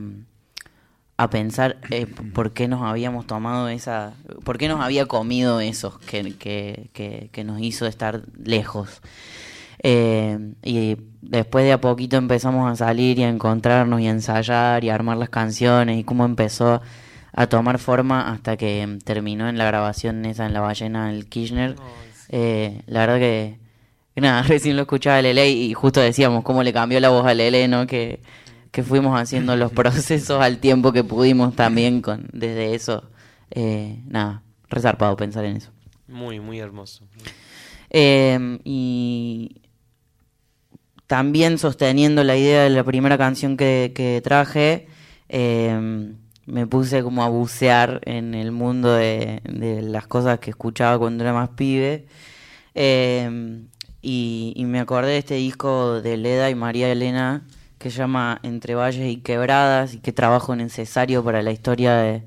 a 1.17 1.29
pensar 1.29 1.77
eh, 1.91 2.07
por 2.07 2.51
qué 2.51 2.67
nos 2.67 2.81
habíamos 2.81 3.25
tomado 3.25 3.69
esa, 3.69 4.13
por 4.43 4.57
qué 4.57 4.67
nos 4.67 4.81
había 4.81 5.05
comido 5.05 5.59
eso 5.61 5.99
que, 6.05 6.35
que, 6.37 6.89
que, 6.93 7.29
que 7.31 7.43
nos 7.43 7.61
hizo 7.61 7.85
estar 7.85 8.23
lejos. 8.43 9.01
Eh, 9.83 10.53
y 10.63 10.97
después 11.21 11.65
de 11.65 11.73
a 11.73 11.81
poquito 11.81 12.17
empezamos 12.17 12.71
a 12.71 12.75
salir 12.75 13.19
y 13.19 13.23
a 13.23 13.29
encontrarnos 13.29 14.01
y 14.01 14.07
a 14.07 14.11
ensayar 14.11 14.83
y 14.83 14.89
a 14.89 14.95
armar 14.95 15.17
las 15.17 15.29
canciones 15.29 15.99
y 15.99 16.03
cómo 16.03 16.25
empezó 16.25 16.81
a 17.33 17.47
tomar 17.47 17.79
forma 17.79 18.31
hasta 18.31 18.55
que 18.55 18.99
terminó 19.03 19.49
en 19.49 19.57
la 19.57 19.65
grabación 19.65 20.25
esa 20.25 20.45
en 20.45 20.53
La 20.53 20.61
Ballena, 20.61 21.11
el 21.11 21.27
Kirchner. 21.27 21.75
Eh, 22.29 22.81
la 22.87 23.01
verdad 23.01 23.19
que, 23.19 23.59
que 24.13 24.21
nada, 24.21 24.41
recién 24.47 24.75
lo 24.77 24.83
escuchaba 24.83 25.21
Lele 25.21 25.49
y 25.49 25.73
justo 25.73 25.99
decíamos 25.99 26.43
cómo 26.43 26.63
le 26.63 26.71
cambió 26.71 26.99
la 26.99 27.09
voz 27.09 27.25
a 27.25 27.33
Lele, 27.33 27.67
¿no? 27.67 27.85
Que, 27.87 28.21
que 28.71 28.83
fuimos 28.83 29.19
haciendo 29.19 29.55
los 29.57 29.71
procesos 29.73 30.41
al 30.41 30.59
tiempo 30.59 30.93
que 30.93 31.03
pudimos 31.03 31.55
también 31.55 32.01
con 32.01 32.29
desde 32.31 32.73
eso. 32.73 33.03
Eh, 33.51 33.99
nada, 34.07 34.41
resarpado 34.69 35.15
pensar 35.17 35.43
en 35.43 35.57
eso. 35.57 35.71
Muy, 36.07 36.39
muy 36.39 36.59
hermoso. 36.59 37.03
Eh, 37.89 38.59
y 38.63 39.61
también 41.07 41.57
sosteniendo 41.57 42.23
la 42.23 42.37
idea 42.37 42.63
de 42.63 42.69
la 42.69 42.83
primera 42.83 43.17
canción 43.17 43.57
que, 43.57 44.21
traje, 44.23 44.87
eh, 45.29 46.13
me 46.45 46.67
puse 46.67 47.03
como 47.03 47.23
a 47.23 47.29
bucear 47.29 48.01
en 48.05 48.33
el 48.33 48.51
mundo 48.51 48.93
de, 48.93 49.41
las 49.83 50.07
cosas 50.07 50.39
que 50.39 50.51
escuchaba 50.51 50.97
cuando 50.99 51.23
era 51.23 51.33
más 51.33 51.49
pibe. 51.49 52.05
Eh, 52.75 53.63
y, 54.01 54.53
y 54.55 54.65
me 54.65 54.79
acordé 54.79 55.11
de 55.11 55.17
este 55.19 55.35
disco 55.35 56.01
de 56.01 56.17
Leda 56.17 56.49
y 56.49 56.55
María 56.55 56.91
Elena 56.91 57.43
que 57.79 57.89
se 57.91 57.97
llama 57.97 58.39
Entre 58.43 58.75
Valles 58.75 59.11
y 59.11 59.17
Quebradas 59.17 59.93
y 59.93 59.99
qué 59.99 60.11
trabajo 60.11 60.55
necesario 60.55 61.23
para 61.23 61.41
la 61.41 61.51
historia 61.51 61.95
de, 61.97 62.23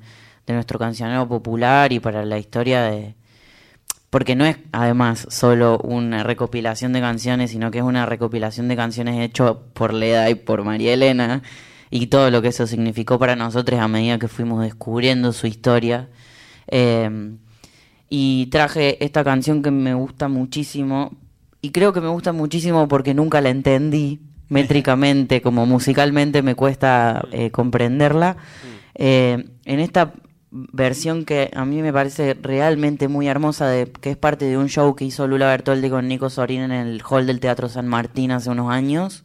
de 0.47 0.55
nuestro 0.55 0.79
cancionero 0.79 1.29
popular 1.29 1.93
y 1.93 2.01
para 2.01 2.25
la 2.25 2.39
historia 2.39 2.83
de, 2.83 3.15
porque 4.11 4.37
no 4.37 4.45
es 4.47 4.57
además 4.73 5.27
solo 5.31 5.79
una 5.79 6.23
recopilación 6.23 6.93
de 6.93 7.01
canciones, 7.01 7.51
sino 7.51 7.71
que 7.71 7.79
es 7.79 7.85
una 7.85 8.07
recopilación 8.07 8.69
de 8.69 8.77
canciones 8.77 9.21
hecho 9.21 9.67
por 9.75 9.93
Leda 9.93 10.31
y 10.31 10.35
por 10.35 10.65
María 10.65 10.95
Elena 10.95 11.43
y 11.91 12.07
todo 12.07 12.31
lo 12.31 12.43
que 12.43 12.49
eso 12.49 12.67
significó 12.67 13.19
para 13.19 13.37
nosotros 13.37 13.81
a 13.81 13.89
medida 13.89 14.19
que 14.19 14.29
fuimos 14.29 14.63
descubriendo 14.63 15.33
su 15.33 15.47
historia. 15.47 16.09
Eh, 16.69 17.37
y 18.11 18.47
traje 18.47 19.03
esta 19.05 19.23
canción 19.23 19.63
que 19.63 19.71
me 19.71 19.95
gusta 19.95 20.29
muchísimo 20.29 21.17
y 21.61 21.71
creo 21.71 21.93
que 21.93 22.01
me 22.01 22.09
gusta 22.09 22.33
muchísimo 22.33 22.89
porque 22.89 23.15
nunca 23.15 23.41
la 23.41 23.51
entendí 23.51 24.21
métricamente, 24.49 25.43
como 25.43 25.67
musicalmente 25.67 26.43
me 26.43 26.55
cuesta 26.55 27.27
eh, 27.33 27.51
comprenderla. 27.51 28.37
Eh, 28.95 29.45
en 29.65 29.81
esta 29.81 30.15
versión 30.51 31.25
que 31.25 31.51
a 31.55 31.65
mí 31.65 31.83
me 31.83 31.93
parece 31.93 32.35
realmente 32.35 33.09
muy 33.09 33.29
hermosa, 33.29 33.69
de, 33.69 33.91
que 33.91 34.11
es 34.11 34.17
parte 34.17 34.47
de 34.47 34.57
un 34.57 34.69
show 34.69 34.95
que 34.95 35.05
hizo 35.05 35.27
Lula 35.27 35.47
Bertoldi 35.49 35.91
con 35.91 36.09
Nico 36.09 36.31
Sorín 36.31 36.63
en 36.63 36.73
el 36.73 37.03
hall 37.09 37.27
del 37.27 37.41
Teatro 37.41 37.69
San 37.69 37.87
Martín 37.87 38.31
hace 38.31 38.51
unos 38.51 38.71
años, 38.71 39.25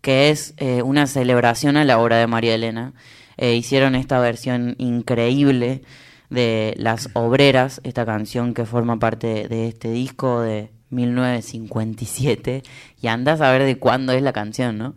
que 0.00 0.30
es 0.30 0.54
eh, 0.56 0.82
una 0.82 1.06
celebración 1.06 1.76
a 1.76 1.84
la 1.84 1.98
obra 1.98 2.16
de 2.16 2.26
María 2.26 2.54
Elena. 2.54 2.92
Eh, 3.36 3.54
hicieron 3.56 3.94
esta 3.94 4.20
versión 4.20 4.74
increíble 4.78 5.82
de 6.30 6.74
Las 6.76 7.10
Obreras, 7.14 7.80
esta 7.84 8.06
canción 8.06 8.54
que 8.54 8.64
forma 8.64 8.98
parte 8.98 9.48
de 9.48 9.68
este 9.68 9.90
disco 9.90 10.40
de 10.40 10.70
1957, 10.90 12.62
y 13.00 13.06
andás 13.08 13.40
a 13.40 13.50
ver 13.50 13.64
de 13.64 13.78
cuándo 13.78 14.12
es 14.12 14.22
la 14.22 14.32
canción, 14.32 14.78
¿no? 14.78 14.94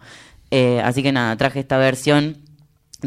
Eh, 0.51 0.81
así 0.83 1.03
que 1.03 1.11
nada, 1.11 1.35
traje 1.35 1.59
esta 1.59 1.77
versión 1.77 2.46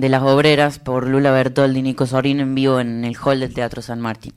de 0.01 0.09
Las 0.09 0.23
Obreras 0.23 0.79
por 0.79 1.07
Lula 1.07 1.31
Bertoldi 1.31 1.81
y 1.81 1.83
Nico 1.83 2.07
Sorín 2.07 2.41
en 2.41 2.55
vivo 2.55 2.81
en 2.81 3.05
el 3.05 3.17
hall 3.23 3.41
del 3.41 3.53
Teatro 3.53 3.83
San 3.83 4.01
Martín. 4.01 4.33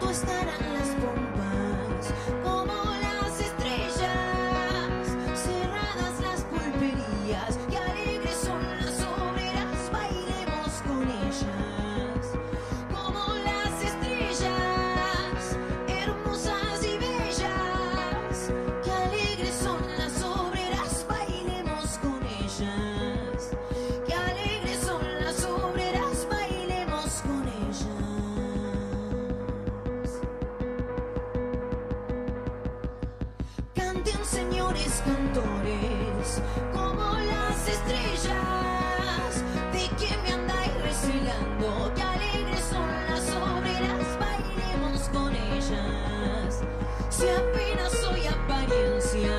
tú 0.00 0.10
estarás. 0.10 0.65
Si 47.16 47.26
apenas 47.26 47.92
soy 47.92 48.26
apariencia, 48.26 49.32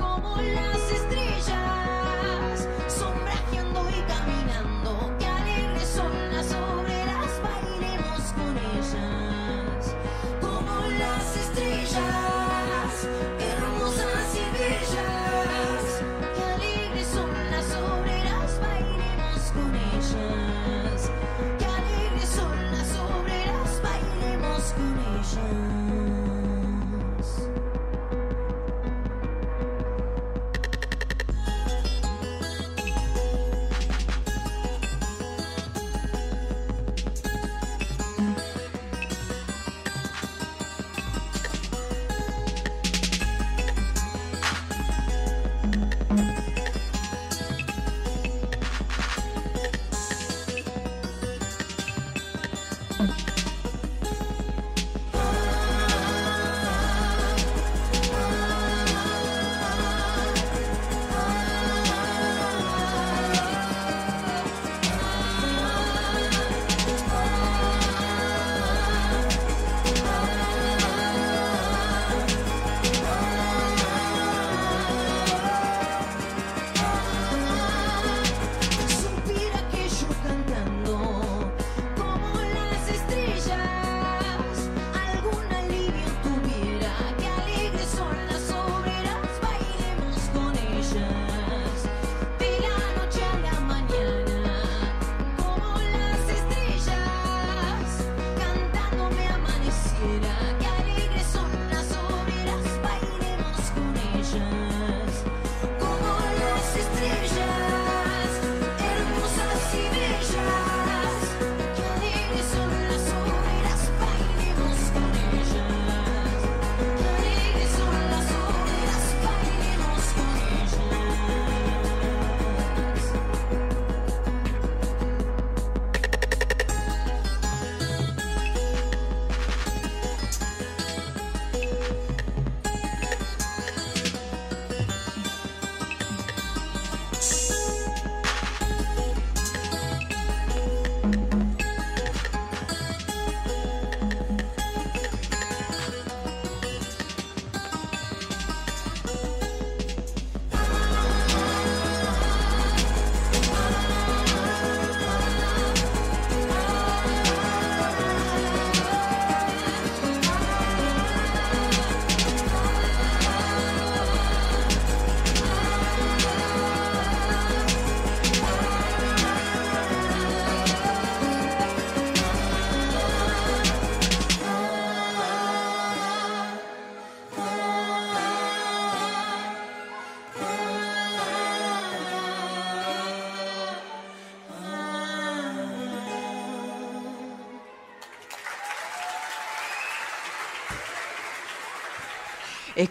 como 0.00 0.36
las 0.36 0.90
estrellas, 0.90 2.68
sombrajeando 2.88 3.88
y 3.88 4.02
caminando. 4.02 5.16
Qué 5.20 5.26
alegres 5.26 5.88
son 5.94 6.10
las 6.32 6.52
obreras, 6.52 7.30
bailemos 7.40 8.20
con 8.34 8.58
ellas. 8.74 9.94
Como 10.40 10.74
las 10.98 11.36
estrellas, 11.36 13.06
hermosas 13.38 14.34
y 14.34 14.58
bellas. 14.58 16.02
Qué 16.34 16.42
alegres 16.42 17.06
son 17.06 17.30
las 17.52 17.68
obreras, 17.76 18.60
bailemos 18.60 19.40
con 19.54 19.72
ellas. 19.94 21.10
Qué 21.60 21.64
alegres 21.64 22.28
son 22.28 22.56
las 22.72 22.90
obreras, 22.96 23.82
bailemos 23.84 24.72
con 24.72 24.98
ellas. 25.14 25.87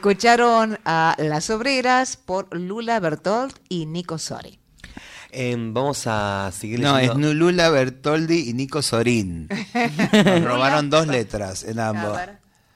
Escucharon 0.01 0.77
a 0.85 1.15
Las 1.17 1.49
Obreras 1.49 2.17
por 2.17 2.55
Lula 2.55 2.99
Bertolt 2.99 3.57
y 3.67 3.87
Nico 3.87 4.19
Sori. 4.19 4.59
Em, 5.31 5.73
vamos 5.73 6.03
a 6.05 6.51
seguir 6.55 6.79
No, 6.81 6.99
es 6.99 7.07
leyendo. 7.07 7.33
Lula 7.33 7.69
Bertoldi 7.71 8.47
y 8.47 8.53
Nico 8.53 8.83
Sorín. 8.83 9.49
Nos 10.13 10.43
robaron 10.43 10.91
dos 10.91 11.07
letras 11.07 11.63
en 11.63 11.79
ambos. 11.79 12.15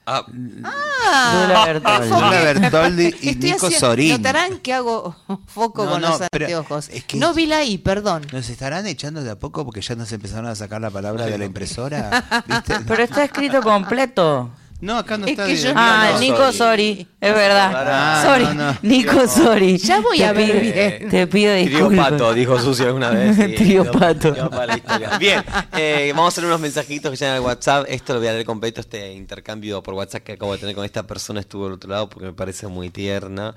Ah, 0.04 0.24
Lula 0.32 1.64
Bertoldi. 1.64 2.08
Lula 2.08 2.40
Bertoldi 2.42 3.04
y 3.04 3.28
Estoy 3.28 3.34
Nico 3.52 3.66
haciendo- 3.66 3.78
Sorín. 3.86 4.10
Notarán 4.16 4.58
que 4.58 4.74
hago 4.74 5.14
foco 5.46 5.84
No, 5.84 5.90
con 5.92 6.02
no, 6.02 6.08
los 6.08 6.22
pero 6.32 6.46
anteojos. 6.46 6.88
es 6.88 7.04
que- 7.04 7.18
No 7.18 7.32
vi 7.34 7.46
la 7.46 7.62
I, 7.62 7.78
perdón. 7.78 8.26
¿Nos 8.32 8.48
estarán 8.50 8.84
echando 8.88 9.22
de 9.22 9.30
a 9.30 9.38
poco 9.38 9.64
porque 9.64 9.80
ya 9.80 9.94
nos 9.94 10.10
empezaron 10.10 10.46
a 10.46 10.56
sacar 10.56 10.80
la 10.80 10.90
palabra 10.90 11.26
de 11.26 11.38
la 11.38 11.44
impresora? 11.44 12.42
¿Viste? 12.48 12.80
Pero 12.80 13.04
está 13.04 13.22
escrito 13.22 13.62
completo. 13.62 14.50
No, 14.82 14.98
acá 14.98 15.16
no 15.16 15.26
Es 15.26 15.30
está. 15.30 15.46
que 15.46 15.52
de- 15.54 15.62
yo- 15.62 15.72
Ah, 15.76 16.16
Nico. 16.18 16.52
Sori, 16.52 17.06
es 17.20 17.34
verdad. 17.34 17.72
Ah, 17.72 18.22
Sorry, 18.26 18.44
no, 18.56 18.72
no. 18.72 18.78
Nico 18.82 19.28
Sori. 19.28 19.78
Ya 19.78 20.00
voy 20.00 20.18
Te 20.18 20.24
a 20.26 20.32
ver 20.32 20.60
pido- 20.60 20.60
bien. 20.74 21.08
Te 21.08 21.26
pido 21.28 21.54
Trío 21.54 21.68
disculpas. 21.68 22.10
Pato, 22.10 22.34
dijo 22.34 22.58
Sucio 22.58 22.86
alguna 22.86 23.10
vez. 23.10 23.36
sí. 23.36 23.54
Trío 23.54 23.90
Pato. 23.92 24.32
la. 24.34 25.18
Bien, 25.18 25.44
eh, 25.76 26.08
vamos 26.16 26.24
a 26.24 26.28
hacer 26.34 26.44
unos 26.46 26.58
mensajitos 26.58 27.12
que 27.12 27.16
llegan 27.16 27.36
al 27.36 27.42
WhatsApp. 27.42 27.86
Esto 27.88 28.14
lo 28.14 28.18
voy 28.18 28.28
a 28.28 28.32
leer 28.32 28.44
completo, 28.44 28.80
este 28.80 29.12
intercambio 29.12 29.82
por 29.84 29.94
WhatsApp 29.94 30.24
que 30.24 30.32
acabo 30.32 30.52
de 30.52 30.58
tener 30.58 30.74
con 30.74 30.84
esta 30.84 31.06
persona. 31.06 31.38
Estuvo 31.38 31.66
al 31.66 31.74
otro 31.74 31.88
lado 31.88 32.08
porque 32.08 32.26
me 32.26 32.32
parece 32.32 32.66
muy 32.66 32.90
tierna. 32.90 33.54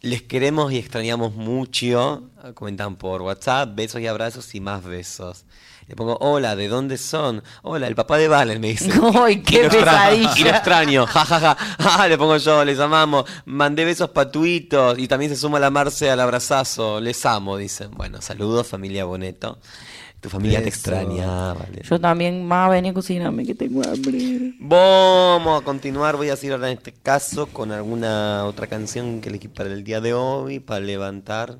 Les 0.00 0.22
queremos 0.22 0.72
y 0.72 0.78
extrañamos 0.78 1.34
mucho. 1.34 2.24
Comentan 2.54 2.96
por 2.96 3.22
WhatsApp. 3.22 3.76
Besos 3.76 4.00
y 4.00 4.08
abrazos 4.08 4.52
y 4.56 4.60
más 4.60 4.82
besos. 4.84 5.44
Le 5.86 5.96
pongo, 5.96 6.16
hola, 6.20 6.56
¿de 6.56 6.68
dónde 6.68 6.96
son? 6.96 7.42
Hola, 7.62 7.86
el 7.86 7.94
papá 7.94 8.16
de 8.16 8.28
Valen, 8.28 8.60
me 8.60 8.68
dice. 8.68 8.90
Ay, 9.14 9.42
qué 9.42 9.66
Y 9.66 9.68
pesadilla. 9.68 10.32
Y 10.36 10.42
lo 10.44 10.50
extraño, 10.50 11.06
jajaja. 11.06 11.56
Ah, 11.78 12.08
le 12.08 12.16
pongo 12.16 12.36
yo, 12.38 12.64
les 12.64 12.78
amamos. 12.78 13.24
Mandé 13.44 13.84
besos 13.84 14.10
patuitos 14.10 14.98
y 14.98 15.08
también 15.08 15.30
se 15.30 15.36
suma 15.36 15.60
la 15.60 15.70
Marce 15.70 16.10
al 16.10 16.20
abrazazo. 16.20 17.00
Les 17.00 17.24
amo, 17.26 17.56
dicen. 17.56 17.90
Bueno, 17.90 18.22
saludos, 18.22 18.66
familia 18.66 19.04
Boneto. 19.04 19.58
Tu 20.24 20.30
familia 20.30 20.62
te 20.62 20.70
extraña, 20.70 21.52
vale. 21.52 21.82
Yo 21.82 22.00
también, 22.00 22.46
más 22.46 22.70
vení 22.70 22.88
a 22.88 22.94
cocinarme 22.94 23.44
que 23.44 23.54
tengo 23.54 23.82
hambre. 23.86 24.54
Vamos 24.58 25.60
a 25.60 25.62
continuar, 25.62 26.16
voy 26.16 26.30
a 26.30 26.36
seguir 26.36 26.54
ahora 26.54 26.70
en 26.70 26.78
este 26.78 26.94
caso 26.94 27.46
con 27.48 27.72
alguna 27.72 28.46
otra 28.46 28.66
canción 28.66 29.20
que 29.20 29.28
elegí 29.28 29.48
para 29.48 29.70
el 29.70 29.84
día 29.84 30.00
de 30.00 30.14
hoy, 30.14 30.60
para 30.60 30.80
levantar 30.80 31.58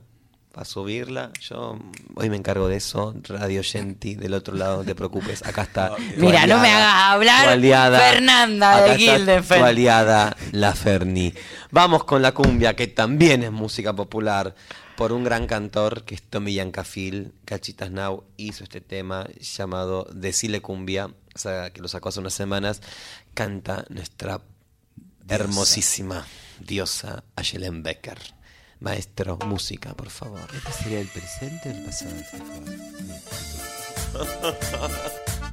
para 0.54 0.64
subirla. 0.64 1.32
Yo 1.40 1.78
hoy 2.14 2.30
me 2.30 2.36
encargo 2.36 2.68
de 2.68 2.76
eso. 2.76 3.14
Radio 3.24 3.62
Genti, 3.62 4.14
del 4.14 4.34
otro 4.34 4.54
lado, 4.54 4.78
no 4.78 4.84
te 4.84 4.94
preocupes. 4.94 5.44
Acá 5.44 5.62
está. 5.62 5.96
Mira, 6.16 6.46
no 6.46 6.60
me 6.60 6.70
hagas 6.70 6.94
hablar, 6.94 7.48
aliada. 7.48 7.98
Fernanda 7.98 8.82
de 8.82 8.96
Gildenfeld. 8.96 9.60
Tu 9.60 9.66
aliada, 9.66 10.36
la 10.52 10.72
Ferni. 10.74 11.34
Vamos 11.72 12.04
con 12.04 12.22
la 12.22 12.32
cumbia, 12.32 12.76
que 12.76 12.86
también 12.86 13.42
es 13.42 13.50
música 13.50 13.92
popular. 13.92 14.54
Por 14.96 15.10
un 15.10 15.24
gran 15.24 15.48
cantor 15.48 16.04
que 16.04 16.14
es 16.14 16.22
Tommy 16.22 16.54
Yancafil, 16.54 17.32
Cachitas 17.44 17.90
Now 17.90 18.22
hizo 18.36 18.62
este 18.62 18.80
tema 18.80 19.26
llamado 19.40 20.06
Decile 20.12 20.62
Cumbia, 20.62 21.06
o 21.06 21.38
sea, 21.38 21.70
que 21.70 21.82
lo 21.82 21.88
sacó 21.88 22.10
hace 22.10 22.20
unas 22.20 22.34
semanas. 22.34 22.80
Canta 23.34 23.84
nuestra 23.88 24.40
hermosísima 25.28 26.24
diosa 26.60 27.24
Ayelen 27.34 27.82
Becker. 27.82 28.18
Maestro, 28.80 29.38
música, 29.46 29.94
por 29.94 30.10
favor. 30.10 30.48
¿Este 30.54 30.72
sería 30.72 31.00
el 31.00 31.08
presente 31.08 31.68
o 31.68 31.72
el 31.72 31.84
pasado 31.84 32.12
del 32.14 32.24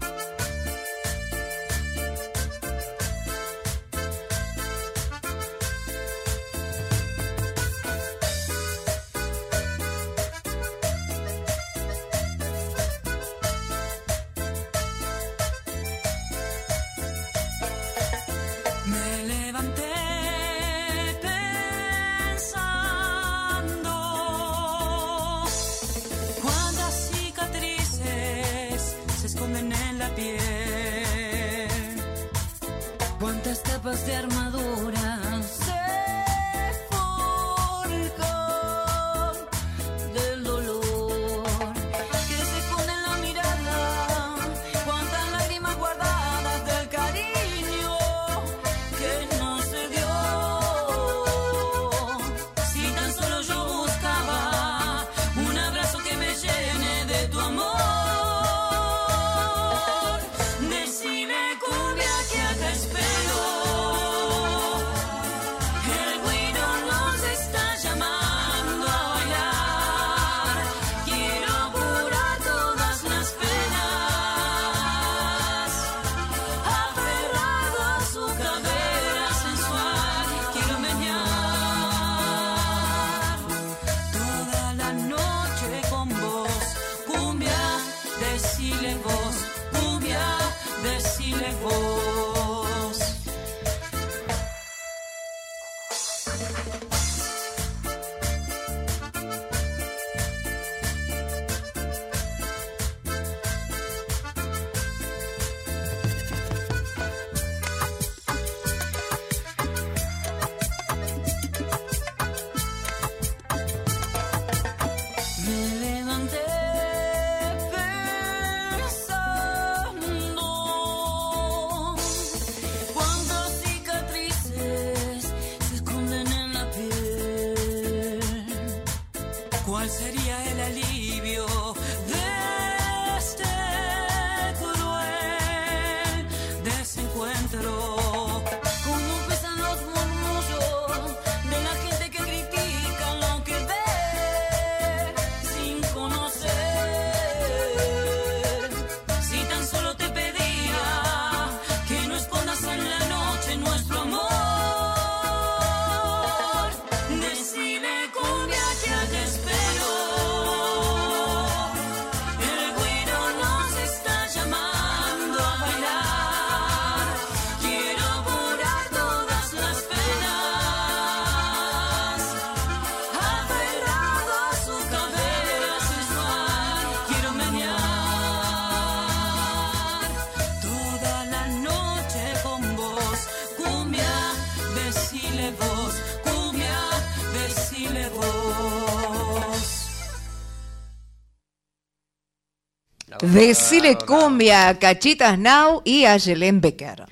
Decile 193.34 193.97
cumbia, 193.97 194.77
Cachitas 194.77 195.38
Now 195.39 195.82
y 195.86 196.05
a 196.05 196.17
Yelén 196.17 196.59
Becker. 196.59 197.05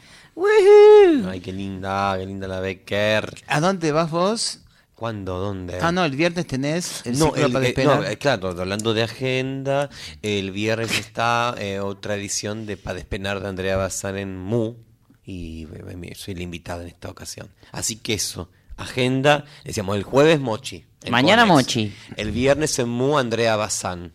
Ay, 1.29 1.39
qué 1.39 1.51
linda, 1.53 2.15
qué 2.17 2.25
linda 2.25 2.47
la 2.47 2.59
Becker. 2.59 3.41
¿A 3.47 3.59
dónde 3.59 3.91
vas 3.91 4.11
vos? 4.11 4.59
¿Cuándo? 4.95 5.39
¿Dónde? 5.39 5.79
Ah, 5.81 5.93
no, 5.93 6.03
el 6.03 6.15
viernes 6.17 6.45
tenés 6.45 7.05
el 7.05 7.17
no, 7.17 7.27
ciclo 7.27 7.45
el- 7.45 7.51
para 7.53 7.67
eh, 7.67 7.73
no, 7.85 8.03
eh, 8.03 8.17
claro, 8.17 8.49
hablando 8.49 8.93
de 8.93 9.03
agenda, 9.03 9.89
el 10.21 10.51
viernes 10.51 10.91
está 10.99 11.55
eh, 11.57 11.79
otra 11.79 12.15
edición 12.15 12.65
de 12.65 12.75
Pa' 12.75 12.93
Despenar 12.93 13.39
de 13.39 13.47
Andrea 13.47 13.77
Bazán 13.77 14.17
en 14.17 14.37
Mu 14.37 14.75
y 15.25 15.67
eh, 15.73 16.13
soy 16.15 16.35
la 16.35 16.43
invitada 16.43 16.81
en 16.81 16.89
esta 16.89 17.09
ocasión. 17.09 17.47
Así 17.71 17.95
que 17.95 18.15
eso, 18.15 18.49
agenda, 18.75 19.45
decíamos 19.63 19.95
el 19.95 20.03
jueves 20.03 20.41
Mochi. 20.41 20.83
Mañana 21.09 21.43
Conex. 21.47 21.67
Mochi. 21.67 21.93
El 22.17 22.31
viernes 22.31 22.77
en 22.79 22.89
Mu 22.89 23.17
Andrea 23.17 23.55
Bazán. 23.55 24.11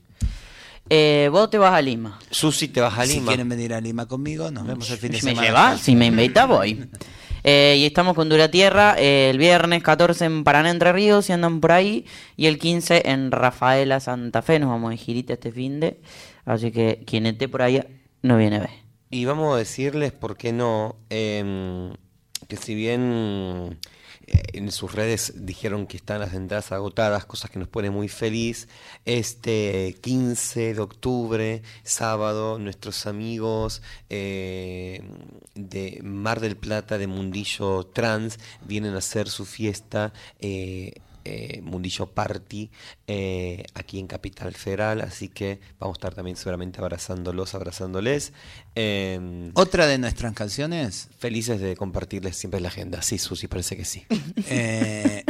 Eh, 0.91 1.29
vos 1.33 1.49
te 1.51 1.59
vas 1.59 1.73
a 1.73 1.81
Lima. 1.81 2.19
Susi, 2.31 2.69
¿te 2.69 2.81
vas 2.81 2.99
a 2.99 3.07
Si 3.07 3.15
Lima? 3.15 3.29
quieren 3.29 3.49
venir 3.49 3.73
a 3.75 3.81
Lima 3.81 4.07
conmigo, 4.07 4.51
nos 4.51 4.67
vemos 4.67 4.91
el 4.91 4.99
fin 4.99 5.11
de 5.13 5.17
¿Me 5.19 5.21
semana. 5.21 5.47
llevas? 5.47 5.81
Si 5.81 5.97
me 5.97 6.07
invitas, 6.07 6.47
voy. 6.49 6.87
Eh, 7.47 7.77
y 7.77 7.85
estamos 7.85 8.15
con 8.15 8.31
Dura 8.31 8.51
Tierra 8.51 8.95
eh, 8.99 9.29
el 9.29 9.37
viernes 9.37 9.83
14 9.83 10.25
en 10.25 10.45
Paraná 10.45 10.71
Entre 10.71 10.91
Ríos, 10.95 11.27
si 11.27 11.33
andan 11.35 11.61
por 11.61 11.73
ahí. 11.73 12.07
Y 12.39 12.47
el 12.47 12.59
15 12.59 13.03
en 13.11 13.31
Rafaela 13.31 14.01
Santa 14.01 14.41
Fe. 14.41 14.59
Nos 14.59 14.71
vamos 14.71 14.89
de 14.93 14.97
girita 14.97 15.35
este 15.35 15.53
fin 15.53 15.79
de. 15.79 16.01
Así 16.47 16.73
que 16.73 17.05
quien 17.07 17.27
esté 17.27 17.47
por 17.47 17.61
ahí 17.61 17.85
no 18.23 18.39
viene 18.39 18.57
a 18.57 18.61
ver. 18.61 18.71
Y 19.11 19.27
vamos 19.27 19.55
a 19.55 19.59
decirles, 19.59 20.13
¿por 20.13 20.39
qué 20.39 20.55
no? 20.55 20.97
Em, 21.11 21.93
que 22.49 22.57
si 22.57 22.75
bien 22.75 23.79
en 24.27 24.71
sus 24.71 24.93
redes 24.93 25.33
dijeron 25.37 25.87
que 25.87 25.97
están 25.97 26.21
las 26.21 26.35
entradas 26.35 26.73
agotadas, 26.73 27.27
cosas 27.27 27.51
que 27.51 27.59
nos 27.59 27.69
pone 27.69 27.91
muy 27.91 28.09
feliz, 28.09 28.69
este 29.05 29.97
15 30.01 30.75
de 30.75 30.81
octubre, 30.81 31.63
sábado, 31.83 32.59
nuestros 32.59 33.07
amigos 33.07 33.83
eh, 34.11 35.03
de 35.55 36.01
Mar 36.03 36.41
del 36.41 36.57
Plata, 36.57 36.99
de 36.99 37.07
Mundillo 37.07 37.85
Trans, 37.87 38.39
vienen 38.65 38.95
a 38.95 38.99
hacer 38.99 39.29
su 39.29 39.45
fiesta. 39.45 40.13
eh, 40.41 40.93
eh, 41.25 41.61
Mundillo 41.63 42.07
Party 42.07 42.71
eh, 43.07 43.65
aquí 43.75 43.99
en 43.99 44.07
Capital 44.07 44.55
Federal, 44.55 45.01
así 45.01 45.29
que 45.29 45.61
vamos 45.79 45.97
a 45.97 45.99
estar 45.99 46.15
también 46.15 46.37
seguramente 46.37 46.81
abrazándolos, 46.81 47.55
abrazándoles. 47.55 48.33
Eh, 48.75 49.51
Otra 49.55 49.87
de 49.87 49.99
nuestras 49.99 50.33
canciones, 50.35 51.09
felices 51.19 51.61
de 51.61 51.77
compartirles 51.77 52.37
siempre 52.37 52.61
la 52.61 52.69
agenda. 52.69 53.03
Sí, 53.03 53.19
Susi, 53.19 53.47
parece 53.49 53.77
que 53.77 53.85
sí. 53.85 54.05
eh, 54.49 55.25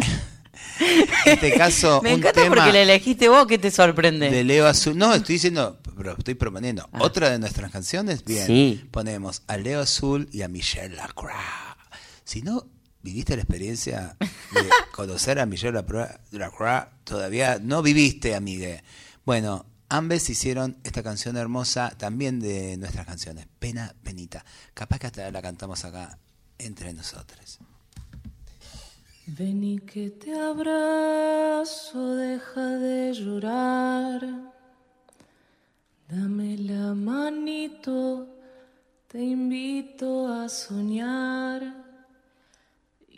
en 0.81 1.33
este 1.33 1.53
caso, 1.53 2.01
Me 2.03 2.15
un 2.15 2.21
encanta 2.21 2.43
tema 2.43 2.57
porque 2.57 2.73
la 2.73 2.83
elegiste 2.83 3.29
vos, 3.29 3.47
que 3.47 3.59
te 3.59 3.71
sorprende. 3.71 4.31
de 4.31 4.45
Leo 4.45 4.67
Azul. 4.67 4.97
No, 4.97 5.15
estoy 5.15 5.35
diciendo, 5.35 5.79
pero 5.97 6.17
estoy 6.17 6.35
proponiendo. 6.35 6.89
Otra 6.99 7.31
de 7.31 7.39
nuestras 7.39 7.71
canciones, 7.71 8.25
bien. 8.25 8.43
Ah. 8.43 8.47
Sí. 8.47 8.89
Ponemos 8.91 9.43
a 9.47 9.57
Leo 9.57 9.81
Azul 9.81 10.29
y 10.33 10.43
a 10.43 10.49
Michelle 10.49 10.95
Lacroix. 10.95 11.35
Si 12.25 12.43
no 12.43 12.67
viviste 13.05 13.37
la 13.37 13.43
experiencia 13.43 14.17
de 14.19 14.69
conocer 14.93 15.39
a 15.39 15.45
Michelle 15.45 15.85
Lacroix, 16.33 16.89
todavía 17.05 17.59
no 17.61 17.83
viviste, 17.83 18.35
amigue. 18.35 18.83
Bueno, 19.27 19.67
ambas 19.91 20.29
hicieron 20.31 20.79
esta 20.85 21.03
canción 21.03 21.37
hermosa, 21.37 21.91
también 21.99 22.41
de 22.41 22.79
nuestras 22.79 23.07
canciones, 23.07 23.47
Pena 23.59 23.95
Penita. 24.03 24.43
Capaz 24.73 24.99
que 24.99 25.07
hasta 25.09 25.31
la 25.31 25.43
cantamos 25.43 25.85
acá 25.85 26.19
entre 26.59 26.95
nosotros. 26.95 27.59
Ven 29.27 29.63
y 29.63 29.79
que 29.81 30.11
te 30.11 30.35
abrazo, 30.35 32.15
deja 32.15 32.67
de 32.79 33.13
llorar. 33.13 34.53
Dame 36.09 36.57
la 36.57 36.95
manito, 36.95 38.29
te 39.09 39.23
invito 39.23 40.33
a 40.33 40.49
soñar. 40.49 41.84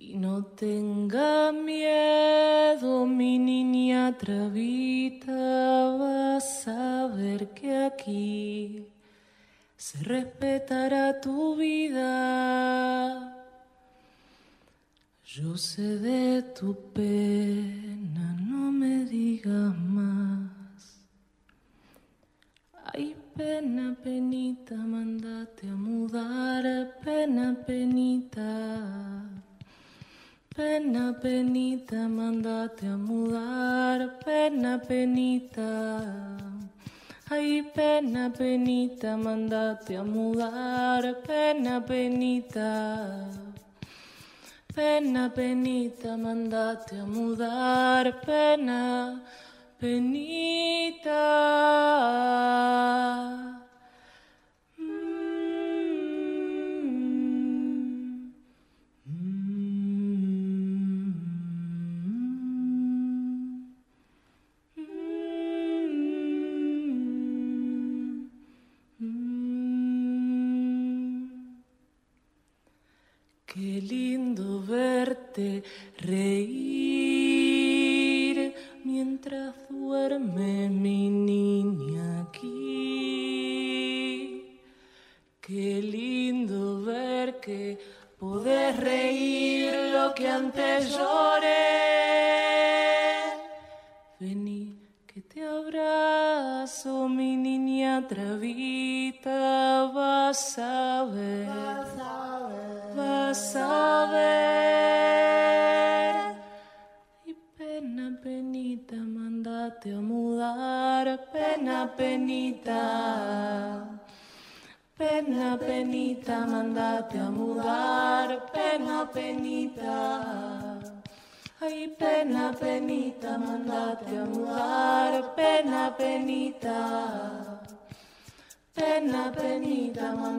Y 0.09 0.19
no 0.19 0.45
tenga 0.45 1.51
miedo, 1.51 3.07
mi 3.07 3.41
niña 3.41 4.17
travita, 4.17 5.33
vas 5.99 6.69
a 6.69 7.09
ver 7.09 7.51
que 7.51 7.77
aquí 7.77 8.87
se 9.77 10.05
respetará 10.05 11.21
tu 11.21 11.57
vida. 11.57 13.35
Yo 15.25 15.59
sé 15.59 15.99
de 15.99 16.43
tu 16.57 16.93
pena, 16.93 18.37
no 18.47 18.71
me 18.71 19.05
digas 19.07 19.77
más. 19.77 21.01
Ay, 22.93 23.17
pena, 23.35 23.97
penita, 24.05 24.77
mándate 24.77 25.69
a 25.69 25.75
mudar, 25.75 26.97
pena, 27.03 27.57
penita. 27.67 29.43
Pena, 30.57 31.13
penita, 31.21 32.09
mándate 32.09 32.87
a 32.87 32.97
mudar, 32.97 34.19
pena, 34.25 34.79
penita. 34.79 36.01
Ay, 37.29 37.63
pena, 37.75 38.33
penita, 38.33 39.19
mándate 39.19 39.97
a 39.97 40.03
mudar, 40.03 41.03
pena, 41.27 41.85
penita. 41.85 42.73
Pena, 44.77 45.31
penita, 45.35 46.17
mandate 46.17 47.01
a 47.01 47.05
mudar, 47.07 48.21
pena, 48.25 49.23
penita. 49.81 50.46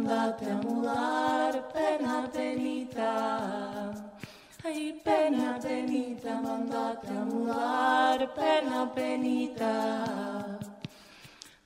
Mandate 0.08 0.50
a 0.50 0.56
mudar, 0.56 1.68
pena, 1.74 2.30
penita. 2.32 3.14
Ay, 4.64 5.02
pena, 5.04 5.60
penita, 5.60 6.42
mandate 6.42 7.08
a 7.10 7.26
mudar, 7.26 8.34
pena, 8.34 8.92
penita. 8.96 9.76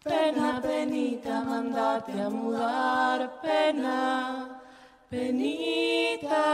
Pena, 0.04 0.60
penita, 0.60 1.44
mandate 1.46 2.14
a 2.20 2.30
mudar, 2.30 3.42
pena, 3.42 4.60
penita. 5.08 6.48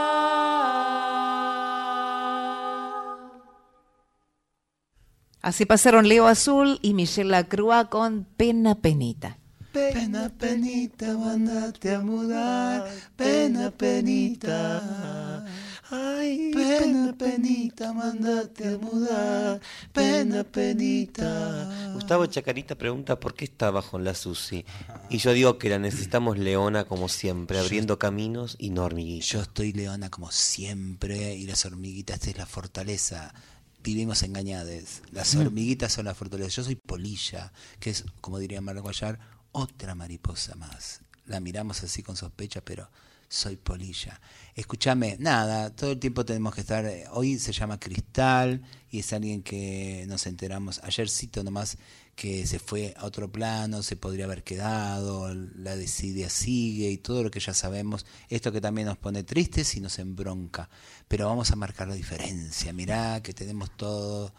Así 5.40 5.64
pasaron 5.64 6.06
Leo 6.06 6.26
Azul 6.26 6.78
y 6.82 6.92
Michelle 6.92 7.30
Lacroix 7.30 7.88
con 7.88 8.24
Pena 8.36 8.74
Penita. 8.74 9.38
Pena, 9.72 10.30
penita, 10.30 11.16
mandate 11.16 11.94
a 11.94 12.00
mudar. 12.00 12.90
Pena, 13.16 13.70
penita. 13.70 15.44
Ay, 15.90 16.50
pena, 16.52 17.14
penita, 17.16 17.92
mandate 17.92 18.68
a 18.68 18.78
mudar. 18.78 19.60
Pena, 19.92 20.44
penita. 20.44 21.92
Gustavo 21.94 22.26
Chacarita 22.26 22.76
pregunta 22.76 23.20
por 23.20 23.34
qué 23.34 23.44
está 23.44 23.70
bajo 23.70 23.98
en 23.98 24.04
la 24.04 24.14
Susi. 24.14 24.64
Y 25.10 25.18
yo 25.18 25.32
digo 25.32 25.58
que 25.58 25.68
la 25.68 25.78
necesitamos 25.78 26.38
leona 26.38 26.84
como 26.84 27.08
siempre, 27.08 27.58
abriendo 27.58 27.98
caminos 27.98 28.56
y 28.58 28.70
no 28.70 28.84
hormiguitas. 28.84 29.28
Yo 29.28 29.40
estoy 29.42 29.72
leona 29.72 30.10
como 30.10 30.30
siempre 30.30 31.34
y 31.34 31.46
las 31.46 31.64
hormiguitas 31.64 32.16
esta 32.16 32.30
es 32.30 32.38
la 32.38 32.46
fortaleza. 32.46 33.34
Vivimos 33.82 34.22
engañadas. 34.22 35.02
Las 35.12 35.34
hormiguitas 35.36 35.92
son 35.92 36.06
la 36.06 36.14
fortaleza. 36.14 36.50
Yo 36.50 36.64
soy 36.64 36.74
polilla, 36.74 37.52
que 37.80 37.90
es, 37.90 38.04
como 38.20 38.38
diría 38.38 38.60
Marco 38.60 38.82
Guayar, 38.82 39.18
otra 39.52 39.94
mariposa 39.94 40.54
más. 40.56 41.00
La 41.26 41.40
miramos 41.40 41.82
así 41.82 42.02
con 42.02 42.16
sospecha, 42.16 42.60
pero 42.62 42.88
soy 43.28 43.56
polilla. 43.56 44.20
Escúchame, 44.54 45.16
nada, 45.20 45.70
todo 45.70 45.92
el 45.92 45.98
tiempo 45.98 46.24
tenemos 46.24 46.54
que 46.54 46.62
estar. 46.62 46.84
eh, 46.86 47.04
Hoy 47.12 47.38
se 47.38 47.52
llama 47.52 47.78
Cristal 47.78 48.62
y 48.90 49.00
es 49.00 49.12
alguien 49.12 49.42
que 49.42 50.06
nos 50.08 50.26
enteramos. 50.26 50.80
Ayer 50.82 51.08
nomás 51.44 51.76
que 52.16 52.46
se 52.46 52.58
fue 52.58 52.94
a 52.96 53.04
otro 53.04 53.30
plano, 53.30 53.82
se 53.82 53.96
podría 53.96 54.24
haber 54.24 54.42
quedado, 54.42 55.32
la 55.34 55.76
desidia 55.76 56.30
sigue 56.30 56.90
y 56.90 56.96
todo 56.98 57.22
lo 57.22 57.30
que 57.30 57.38
ya 57.40 57.54
sabemos. 57.54 58.06
Esto 58.28 58.50
que 58.50 58.60
también 58.60 58.88
nos 58.88 58.96
pone 58.98 59.22
tristes 59.22 59.76
y 59.76 59.80
nos 59.80 59.98
embronca. 59.98 60.68
Pero 61.06 61.26
vamos 61.26 61.50
a 61.50 61.56
marcar 61.56 61.88
la 61.88 61.94
diferencia. 61.94 62.72
Mirá 62.72 63.22
que 63.22 63.34
tenemos 63.34 63.70
todos 63.76 64.32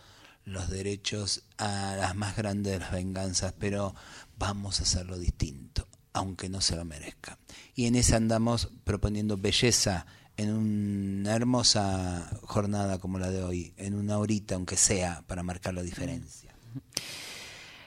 los 0.46 0.70
derechos 0.70 1.44
a 1.58 1.96
las 1.96 2.16
más 2.16 2.36
grandes 2.36 2.74
de 2.74 2.80
las 2.80 2.92
venganzas, 2.92 3.54
pero 3.58 3.94
vamos 4.40 4.80
a 4.80 4.84
hacerlo 4.84 5.20
distinto, 5.20 5.88
aunque 6.14 6.50
no 6.50 6.62
se 6.62 6.76
lo 6.76 6.86
merezca. 6.86 7.38
Y 7.76 7.86
en 7.86 7.96
esa 7.96 8.16
andamos 8.16 8.70
proponiendo 8.84 9.38
belleza 9.38 10.08
en 10.38 10.54
una 10.54 11.36
hermosa 11.36 12.32
jornada 12.44 12.98
como 12.98 13.20
la 13.20 13.30
de 13.30 13.44
hoy, 13.44 13.74
en 13.76 13.94
una 13.94 14.18
horita, 14.18 14.56
aunque 14.56 14.78
sea, 14.78 15.22
para 15.28 15.44
marcar 15.44 15.74
la 15.74 15.84
diferencia. 15.84 16.56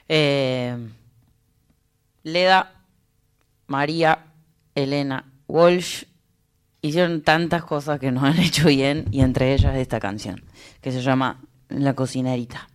Eh, 0.07 0.77
Leda, 2.21 2.83
María, 3.65 4.27
Elena, 4.75 5.31
Walsh 5.47 6.03
hicieron 6.81 7.23
tantas 7.23 7.63
cosas 7.63 7.99
que 7.99 8.11
nos 8.11 8.23
han 8.23 8.37
hecho 8.39 8.67
bien 8.67 9.05
y 9.09 9.21
entre 9.21 9.53
ellas 9.55 9.75
esta 9.75 9.99
canción 9.99 10.43
que 10.81 10.91
se 10.91 11.01
llama 11.01 11.41
La 11.69 11.95
cocinerita. 11.95 12.69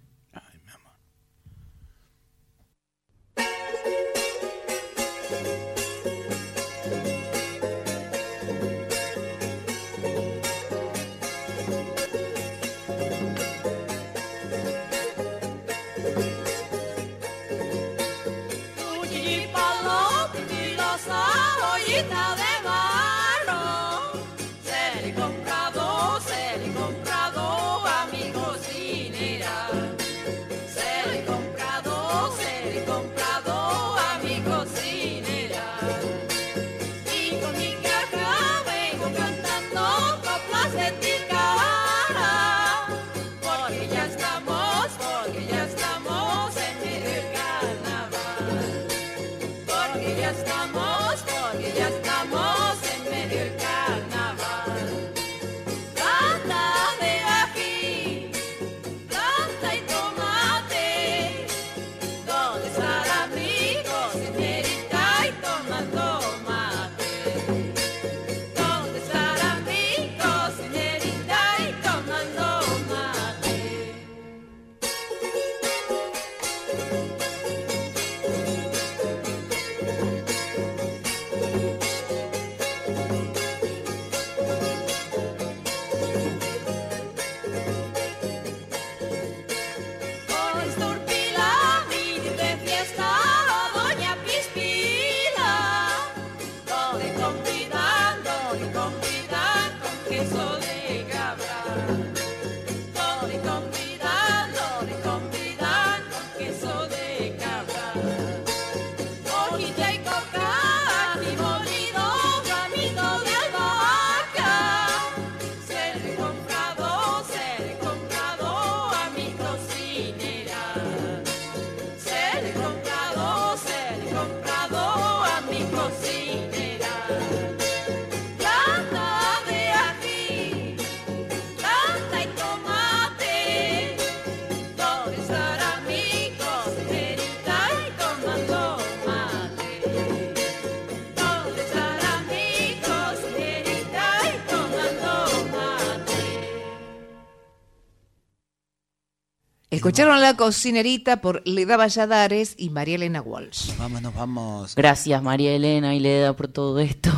Escucharon 149.79 150.21
la 150.21 150.35
cocinerita 150.35 151.21
por 151.21 151.41
Leda 151.47 151.77
Valladares 151.77 152.57
y 152.59 152.71
María 152.71 152.97
Elena 152.97 153.23
Walsh. 153.23 153.77
Vámonos, 153.77 154.13
vamos. 154.13 154.75
Gracias 154.75 155.23
María 155.23 155.55
Elena 155.55 155.95
y 155.95 156.01
Leda 156.01 156.35
por 156.35 156.49
todo 156.49 156.81
esto. 156.81 157.11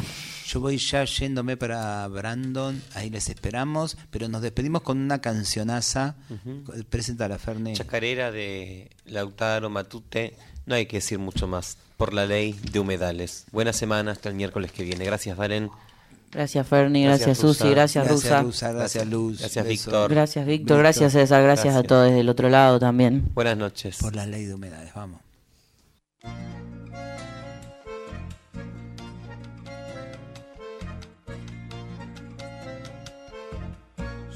Yo 0.46 0.60
voy 0.60 0.76
ya 0.76 1.04
yéndome 1.04 1.56
para 1.56 2.06
Brandon, 2.08 2.82
ahí 2.94 3.08
les 3.08 3.30
esperamos, 3.30 3.96
pero 4.10 4.28
nos 4.28 4.42
despedimos 4.42 4.82
con 4.82 4.98
una 4.98 5.22
cancionaza. 5.22 6.16
Presenta 6.90 7.28
la 7.28 7.38
Ferne. 7.38 7.72
Chacarera 7.72 8.30
de 8.30 8.90
Lautaro 9.06 9.70
Matute. 9.70 10.36
No 10.66 10.74
hay 10.74 10.84
que 10.84 10.98
decir 10.98 11.18
mucho 11.18 11.46
más. 11.46 11.78
Por 11.96 12.12
la 12.12 12.26
ley 12.26 12.52
de 12.72 12.78
humedales. 12.78 13.46
Buena 13.52 13.72
semana 13.72 14.12
hasta 14.12 14.28
el 14.28 14.34
miércoles 14.34 14.70
que 14.70 14.82
viene. 14.82 15.06
Gracias, 15.06 15.34
Valen. 15.34 15.70
Gracias 16.32 16.66
Ferni, 16.68 17.04
gracias, 17.04 17.38
Susi, 17.38 17.70
gracias, 17.70 18.06
Rusa. 18.08 18.44
Gracias 18.72 19.06
Luz. 19.06 19.40
Gracias 19.40 19.66
Víctor. 19.66 20.10
Gracias 20.10 20.46
Víctor, 20.46 20.78
gracias 20.78 21.12
César, 21.12 21.42
gracias, 21.42 21.74
a 21.74 21.82
todos 21.82 22.06
desde 22.06 22.20
el 22.20 22.28
otro 22.28 22.48
lado 22.48 22.78
también. 22.78 23.28
Buenas 23.34 23.56
noches. 23.56 23.98
Por 23.98 24.14
la 24.14 24.26
ley 24.26 24.44
de 24.44 24.54
humedades, 24.54 24.94
vamos. 24.94 25.20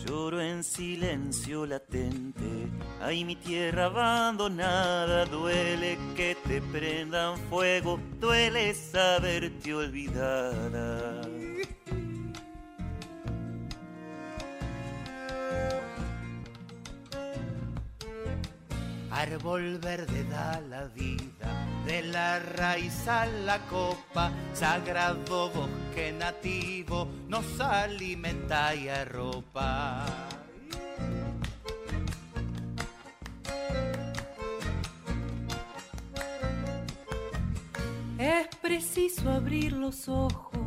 Lloro 0.04 0.40
en 0.42 0.64
silencio 0.64 1.64
latente, 1.64 2.68
ay 3.00 3.24
mi 3.24 3.36
tierra 3.36 3.86
abandonada, 3.86 5.24
duele 5.26 5.96
que 6.16 6.36
te 6.46 6.60
prendan 6.60 7.38
fuego, 7.48 7.98
duele 8.20 8.74
saberte 8.74 9.72
olvidada. 9.72 11.22
Árbol 19.16 19.78
verde 19.78 20.24
da 20.24 20.60
la 20.68 20.86
vida, 20.88 21.46
de 21.86 22.02
la 22.02 22.40
raíz 22.40 23.06
a 23.06 23.26
la 23.26 23.60
copa, 23.66 24.32
sagrado 24.52 25.50
bosque 25.50 26.12
nativo, 26.12 27.06
nos 27.28 27.60
alimenta 27.60 28.74
y 28.74 28.88
arropa. 28.88 30.04
Es 38.18 38.48
preciso 38.60 39.30
abrir 39.30 39.74
los 39.74 40.08
ojos, 40.08 40.58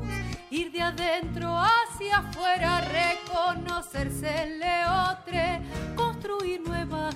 ir 0.51 0.71
de 0.71 0.81
adentro 0.83 1.53
hacia 1.53 2.19
afuera, 2.19 2.79
reconocerse 2.79 4.43
el 4.43 4.59
leotre, 4.59 5.61
construir 5.97 6.61
nuevas. 6.61 7.13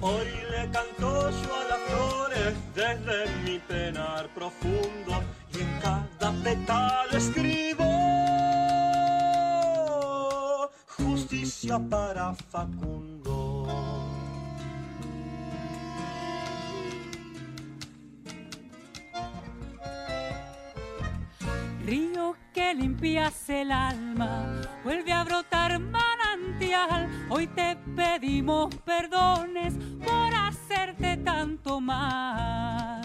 Hoy 0.00 0.26
le 0.50 0.70
canto 0.70 1.30
yo 1.30 1.54
a 1.54 1.64
las 1.68 1.80
flores 1.88 2.54
desde 2.74 3.26
mi 3.44 3.58
penar 3.58 4.28
profundo 4.34 5.22
y 5.52 5.62
en 5.62 5.80
cada 5.80 6.32
petal 6.42 7.08
escribo 7.12 7.84
justicia 10.86 11.78
para 11.90 12.34
Facundo. 12.34 13.66
Río 21.84 22.36
que 22.52 22.74
limpias 22.74 23.48
el 23.48 23.70
alma, 23.70 24.60
vuelve 24.84 25.12
a 25.12 25.24
brotar 25.24 25.78
Hoy 27.28 27.48
te 27.48 27.76
pedimos 27.94 28.74
perdones 28.76 29.74
por 30.02 30.34
hacerte 30.34 31.18
tanto 31.18 31.80
mal. 31.82 33.02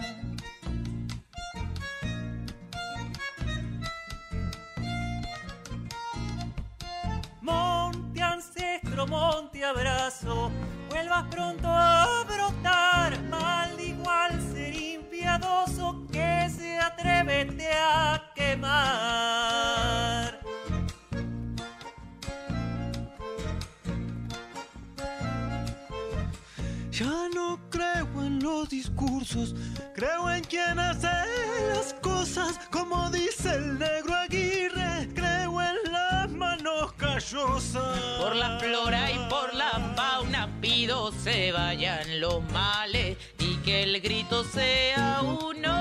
Monte 7.41 8.21
ancestro, 8.21 9.05
monte 9.07 9.65
abrazo, 9.65 10.49
vuelvas 10.89 11.25
pronto 11.29 11.67
a 11.67 12.23
brotar. 12.23 13.21
Mal 13.23 13.77
igual 13.81 14.41
ser 14.53 14.73
impiadoso 14.73 16.07
que 16.09 16.49
se 16.49 16.79
atrevete 16.79 17.67
a 17.73 18.31
quemar. 18.33 19.91
Ya 27.01 27.27
no 27.33 27.59
creo 27.71 28.07
en 28.23 28.43
los 28.43 28.69
discursos, 28.69 29.55
creo 29.95 30.29
en 30.29 30.43
quien 30.43 30.77
hace 30.77 31.07
las 31.73 31.95
cosas, 31.95 32.59
como 32.71 33.09
dice 33.09 33.55
el 33.55 33.79
negro 33.79 34.13
Aguirre, 34.13 35.09
creo 35.15 35.59
en 35.63 35.91
las 35.91 36.29
manos 36.29 36.93
callosas. 36.93 37.97
Por 38.19 38.35
la 38.35 38.59
flora 38.59 39.11
y 39.11 39.17
por 39.31 39.51
la 39.55 39.71
fauna 39.95 40.47
pido 40.61 41.11
se 41.11 41.51
vayan 41.51 42.21
los 42.21 42.43
males 42.51 43.17
y 43.39 43.55
que 43.65 43.81
el 43.81 43.99
grito 43.99 44.43
sea 44.43 45.23
uno. 45.23 45.73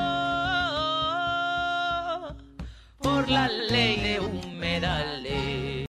Por 2.96 3.28
la 3.28 3.46
ley 3.46 4.00
de 4.00 4.20
humedales. 4.20 5.70